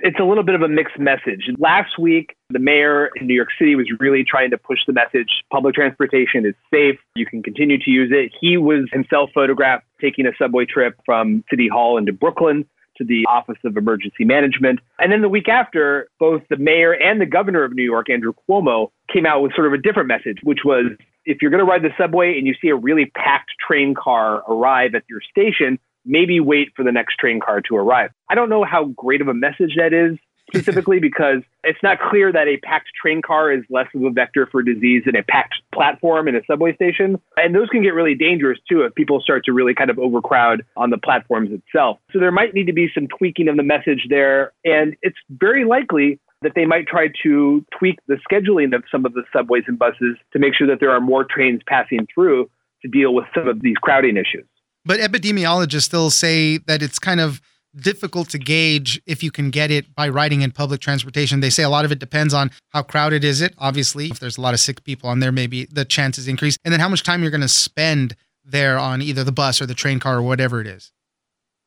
it's 0.00 0.18
a 0.20 0.24
little 0.24 0.42
bit 0.42 0.54
of 0.54 0.62
a 0.62 0.68
mixed 0.68 0.98
message. 0.98 1.50
Last 1.58 1.98
week, 1.98 2.36
the 2.50 2.58
mayor 2.58 3.10
in 3.16 3.26
New 3.26 3.34
York 3.34 3.48
City 3.58 3.74
was 3.74 3.86
really 3.98 4.24
trying 4.24 4.50
to 4.50 4.58
push 4.58 4.78
the 4.86 4.92
message 4.92 5.28
public 5.50 5.74
transportation 5.74 6.44
is 6.44 6.54
safe. 6.72 6.98
You 7.14 7.26
can 7.26 7.42
continue 7.42 7.78
to 7.78 7.90
use 7.90 8.10
it. 8.12 8.32
He 8.38 8.56
was 8.56 8.88
himself 8.92 9.30
photographed 9.32 9.86
taking 10.00 10.26
a 10.26 10.32
subway 10.38 10.66
trip 10.66 11.00
from 11.04 11.44
City 11.50 11.68
Hall 11.68 11.96
into 11.96 12.12
Brooklyn 12.12 12.66
to 12.98 13.04
the 13.04 13.26
Office 13.28 13.58
of 13.64 13.76
Emergency 13.76 14.24
Management. 14.24 14.80
And 14.98 15.12
then 15.12 15.20
the 15.20 15.28
week 15.28 15.48
after, 15.48 16.08
both 16.18 16.42
the 16.48 16.56
mayor 16.56 16.92
and 16.92 17.20
the 17.20 17.26
governor 17.26 17.62
of 17.64 17.74
New 17.74 17.84
York, 17.84 18.08
Andrew 18.10 18.32
Cuomo, 18.48 18.90
came 19.12 19.26
out 19.26 19.42
with 19.42 19.54
sort 19.54 19.66
of 19.66 19.72
a 19.74 19.78
different 19.78 20.08
message, 20.08 20.38
which 20.42 20.60
was 20.64 20.86
if 21.24 21.38
you're 21.42 21.50
going 21.50 21.64
to 21.64 21.70
ride 21.70 21.82
the 21.82 21.90
subway 21.98 22.38
and 22.38 22.46
you 22.46 22.54
see 22.60 22.68
a 22.68 22.76
really 22.76 23.06
packed 23.06 23.50
train 23.66 23.94
car 23.94 24.42
arrive 24.48 24.94
at 24.94 25.02
your 25.08 25.20
station, 25.20 25.78
maybe 26.06 26.40
wait 26.40 26.68
for 26.74 26.84
the 26.84 26.92
next 26.92 27.16
train 27.16 27.40
car 27.40 27.60
to 27.62 27.76
arrive. 27.76 28.10
I 28.30 28.34
don't 28.34 28.48
know 28.48 28.64
how 28.64 28.84
great 28.96 29.20
of 29.20 29.28
a 29.28 29.34
message 29.34 29.74
that 29.76 29.92
is 29.92 30.18
specifically 30.48 31.00
because 31.00 31.42
it's 31.64 31.82
not 31.82 31.98
clear 31.98 32.32
that 32.32 32.48
a 32.48 32.56
packed 32.58 32.88
train 33.00 33.22
car 33.22 33.52
is 33.52 33.64
less 33.68 33.86
of 33.94 34.02
a 34.02 34.10
vector 34.10 34.48
for 34.50 34.62
disease 34.62 35.02
than 35.04 35.16
a 35.16 35.22
packed 35.22 35.56
platform 35.74 36.28
in 36.28 36.36
a 36.36 36.40
subway 36.46 36.74
station. 36.74 37.20
And 37.36 37.54
those 37.54 37.68
can 37.68 37.82
get 37.82 37.94
really 37.94 38.14
dangerous 38.14 38.58
too 38.68 38.82
if 38.82 38.94
people 38.94 39.20
start 39.20 39.44
to 39.46 39.52
really 39.52 39.74
kind 39.74 39.90
of 39.90 39.98
overcrowd 39.98 40.64
on 40.76 40.90
the 40.90 40.98
platforms 40.98 41.50
itself. 41.52 41.98
So 42.12 42.18
there 42.18 42.32
might 42.32 42.54
need 42.54 42.66
to 42.66 42.72
be 42.72 42.88
some 42.94 43.08
tweaking 43.08 43.48
of 43.48 43.56
the 43.56 43.62
message 43.62 44.06
there. 44.08 44.52
And 44.64 44.96
it's 45.02 45.18
very 45.30 45.64
likely 45.64 46.20
that 46.42 46.52
they 46.54 46.66
might 46.66 46.86
try 46.86 47.08
to 47.22 47.64
tweak 47.76 47.98
the 48.06 48.18
scheduling 48.30 48.74
of 48.74 48.84
some 48.90 49.06
of 49.06 49.14
the 49.14 49.22
subways 49.32 49.64
and 49.66 49.78
buses 49.78 50.16
to 50.32 50.38
make 50.38 50.54
sure 50.54 50.66
that 50.68 50.80
there 50.80 50.90
are 50.90 51.00
more 51.00 51.24
trains 51.24 51.60
passing 51.66 52.06
through 52.14 52.48
to 52.82 52.88
deal 52.88 53.14
with 53.14 53.24
some 53.34 53.48
of 53.48 53.62
these 53.62 53.76
crowding 53.78 54.16
issues. 54.16 54.46
But 54.86 55.00
epidemiologists 55.00 55.82
still 55.82 56.10
say 56.10 56.58
that 56.58 56.80
it's 56.80 57.00
kind 57.00 57.20
of 57.20 57.40
difficult 57.74 58.30
to 58.30 58.38
gauge 58.38 59.02
if 59.04 59.22
you 59.22 59.30
can 59.30 59.50
get 59.50 59.70
it 59.70 59.94
by 59.94 60.08
riding 60.08 60.42
in 60.42 60.52
public 60.52 60.80
transportation. 60.80 61.40
They 61.40 61.50
say 61.50 61.64
a 61.64 61.68
lot 61.68 61.84
of 61.84 61.92
it 61.92 61.98
depends 61.98 62.32
on 62.32 62.52
how 62.70 62.82
crowded 62.82 63.24
is 63.24 63.42
it. 63.42 63.52
Obviously, 63.58 64.06
if 64.06 64.20
there's 64.20 64.38
a 64.38 64.40
lot 64.40 64.54
of 64.54 64.60
sick 64.60 64.84
people 64.84 65.10
on 65.10 65.18
there, 65.18 65.32
maybe 65.32 65.66
the 65.66 65.84
chances 65.84 66.28
increase. 66.28 66.56
And 66.64 66.72
then 66.72 66.80
how 66.80 66.88
much 66.88 67.02
time 67.02 67.20
you're 67.20 67.32
going 67.32 67.40
to 67.42 67.48
spend 67.48 68.14
there 68.44 68.78
on 68.78 69.02
either 69.02 69.24
the 69.24 69.32
bus 69.32 69.60
or 69.60 69.66
the 69.66 69.74
train 69.74 69.98
car 69.98 70.18
or 70.18 70.22
whatever 70.22 70.60
it 70.60 70.68
is. 70.68 70.92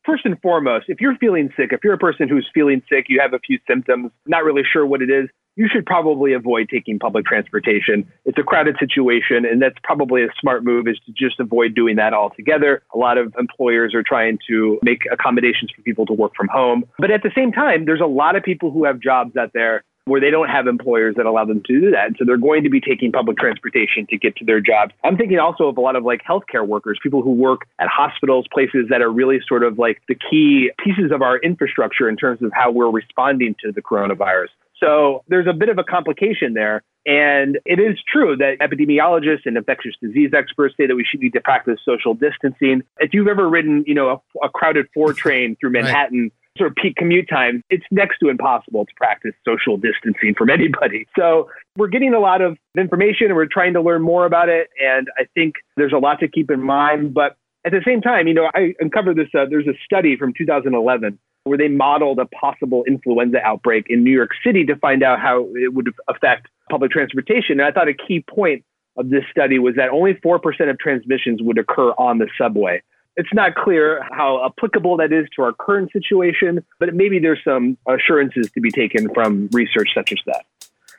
First 0.06 0.24
and 0.24 0.40
foremost, 0.40 0.86
if 0.88 0.98
you're 0.98 1.16
feeling 1.18 1.50
sick, 1.58 1.72
if 1.72 1.84
you're 1.84 1.92
a 1.92 1.98
person 1.98 2.26
who's 2.26 2.48
feeling 2.54 2.82
sick, 2.88 3.06
you 3.08 3.20
have 3.20 3.34
a 3.34 3.38
few 3.38 3.58
symptoms, 3.68 4.10
not 4.26 4.44
really 4.44 4.62
sure 4.72 4.86
what 4.86 5.02
it 5.02 5.10
is, 5.10 5.28
you 5.56 5.68
should 5.70 5.86
probably 5.86 6.32
avoid 6.32 6.68
taking 6.68 6.98
public 6.98 7.26
transportation. 7.26 8.10
It's 8.24 8.38
a 8.38 8.42
crowded 8.42 8.76
situation, 8.78 9.44
and 9.44 9.60
that's 9.60 9.76
probably 9.82 10.22
a 10.22 10.28
smart 10.40 10.64
move 10.64 10.86
is 10.88 10.98
to 11.06 11.12
just 11.12 11.40
avoid 11.40 11.74
doing 11.74 11.96
that 11.96 12.14
altogether. 12.14 12.82
A 12.94 12.98
lot 12.98 13.18
of 13.18 13.34
employers 13.38 13.94
are 13.94 14.02
trying 14.02 14.38
to 14.48 14.78
make 14.82 15.02
accommodations 15.12 15.70
for 15.74 15.82
people 15.82 16.06
to 16.06 16.12
work 16.12 16.32
from 16.36 16.48
home. 16.48 16.84
But 16.98 17.10
at 17.10 17.22
the 17.22 17.30
same 17.34 17.52
time, 17.52 17.84
there's 17.84 18.00
a 18.00 18.06
lot 18.06 18.36
of 18.36 18.42
people 18.42 18.70
who 18.70 18.84
have 18.84 19.00
jobs 19.00 19.36
out 19.36 19.52
there 19.52 19.84
where 20.06 20.20
they 20.20 20.30
don't 20.30 20.48
have 20.48 20.66
employers 20.66 21.14
that 21.16 21.26
allow 21.26 21.44
them 21.44 21.62
to 21.66 21.80
do 21.80 21.90
that. 21.90 22.06
And 22.06 22.16
so 22.18 22.24
they're 22.24 22.36
going 22.36 22.64
to 22.64 22.70
be 22.70 22.80
taking 22.80 23.12
public 23.12 23.36
transportation 23.36 24.06
to 24.08 24.16
get 24.16 24.34
to 24.36 24.44
their 24.44 24.60
jobs. 24.60 24.92
I'm 25.04 25.16
thinking 25.16 25.38
also 25.38 25.68
of 25.68 25.76
a 25.76 25.80
lot 25.80 25.94
of 25.94 26.04
like 26.04 26.22
healthcare 26.28 26.66
workers, 26.66 26.98
people 27.02 27.22
who 27.22 27.32
work 27.32 27.60
at 27.78 27.86
hospitals, 27.88 28.46
places 28.52 28.86
that 28.88 29.02
are 29.02 29.10
really 29.10 29.40
sort 29.46 29.62
of 29.62 29.78
like 29.78 30.00
the 30.08 30.16
key 30.16 30.70
pieces 30.82 31.12
of 31.12 31.22
our 31.22 31.38
infrastructure 31.38 32.08
in 32.08 32.16
terms 32.16 32.42
of 32.42 32.50
how 32.52 32.70
we're 32.70 32.90
responding 32.90 33.54
to 33.62 33.72
the 33.72 33.82
coronavirus. 33.82 34.48
So 34.82 35.24
there's 35.28 35.46
a 35.46 35.52
bit 35.52 35.68
of 35.68 35.78
a 35.78 35.84
complication 35.84 36.54
there. 36.54 36.82
And 37.06 37.58
it 37.64 37.78
is 37.78 37.98
true 38.10 38.36
that 38.36 38.58
epidemiologists 38.60 39.46
and 39.46 39.56
infectious 39.56 39.94
disease 40.02 40.30
experts 40.36 40.74
say 40.76 40.86
that 40.86 40.96
we 40.96 41.04
should 41.08 41.20
need 41.20 41.32
to 41.32 41.40
practice 41.40 41.78
social 41.84 42.14
distancing. 42.14 42.82
If 42.98 43.14
you've 43.14 43.28
ever 43.28 43.48
ridden, 43.48 43.84
you 43.86 43.94
know, 43.94 44.22
a, 44.42 44.46
a 44.46 44.48
crowded 44.50 44.86
four 44.92 45.12
train 45.14 45.56
through 45.60 45.70
Manhattan, 45.70 46.22
right 46.24 46.32
sort 46.58 46.70
of 46.70 46.76
peak 46.76 46.96
commute 46.96 47.28
times, 47.28 47.62
it's 47.70 47.84
next 47.90 48.18
to 48.18 48.28
impossible 48.28 48.84
to 48.84 48.92
practice 48.96 49.32
social 49.46 49.76
distancing 49.76 50.34
from 50.36 50.50
anybody. 50.58 51.06
So 51.16 51.48
we're 51.76 51.88
getting 51.88 52.12
a 52.12 52.18
lot 52.18 52.42
of 52.42 52.58
information 52.76 53.26
and 53.26 53.36
we're 53.36 53.46
trying 53.46 53.74
to 53.74 53.80
learn 53.80 54.02
more 54.02 54.26
about 54.26 54.48
it. 54.48 54.68
And 54.84 55.08
I 55.18 55.24
think 55.34 55.54
there's 55.76 55.92
a 55.92 55.98
lot 55.98 56.20
to 56.20 56.28
keep 56.28 56.50
in 56.50 56.62
mind. 56.62 57.14
But 57.14 57.36
at 57.64 57.72
the 57.72 57.82
same 57.86 58.00
time, 58.00 58.26
you 58.26 58.34
know, 58.34 58.50
I 58.54 58.74
uncovered 58.80 59.16
this. 59.16 59.28
Uh, 59.34 59.44
there's 59.48 59.66
a 59.66 59.74
study 59.84 60.16
from 60.16 60.32
2011 60.36 61.18
where 61.44 61.58
they 61.58 61.68
modeled 61.68 62.18
a 62.18 62.26
possible 62.26 62.84
influenza 62.86 63.38
outbreak 63.42 63.86
in 63.88 64.04
New 64.04 64.12
York 64.12 64.30
City 64.44 64.64
to 64.66 64.76
find 64.76 65.02
out 65.02 65.20
how 65.20 65.46
it 65.54 65.72
would 65.72 65.88
affect 66.08 66.48
public 66.70 66.90
transportation. 66.90 67.60
And 67.60 67.62
I 67.62 67.70
thought 67.70 67.88
a 67.88 67.94
key 67.94 68.24
point 68.28 68.64
of 68.96 69.08
this 69.08 69.24
study 69.30 69.58
was 69.58 69.74
that 69.76 69.88
only 69.88 70.14
4% 70.14 70.70
of 70.70 70.78
transmissions 70.78 71.40
would 71.42 71.58
occur 71.58 71.90
on 71.92 72.18
the 72.18 72.28
subway. 72.36 72.82
It's 73.16 73.32
not 73.32 73.54
clear 73.54 74.06
how 74.12 74.44
applicable 74.46 74.96
that 74.98 75.12
is 75.12 75.26
to 75.36 75.42
our 75.42 75.52
current 75.52 75.90
situation, 75.92 76.64
but 76.78 76.94
maybe 76.94 77.18
there's 77.18 77.40
some 77.44 77.76
assurances 77.88 78.50
to 78.52 78.60
be 78.60 78.70
taken 78.70 79.12
from 79.12 79.48
research 79.52 79.90
such 79.94 80.12
as 80.12 80.18
that. 80.26 80.44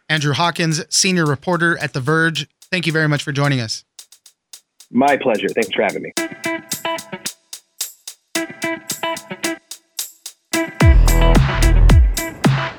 Andrew 0.09 0.33
Hawkins, 0.33 0.83
senior 0.93 1.25
reporter 1.25 1.77
at 1.77 1.93
The 1.93 2.01
Verge, 2.01 2.47
thank 2.63 2.85
you 2.85 2.91
very 2.91 3.07
much 3.07 3.23
for 3.23 3.31
joining 3.31 3.61
us. 3.61 3.85
My 4.91 5.15
pleasure. 5.15 5.47
Thanks 5.47 5.73
for 5.73 5.83
having 5.83 6.03
me. 6.03 6.13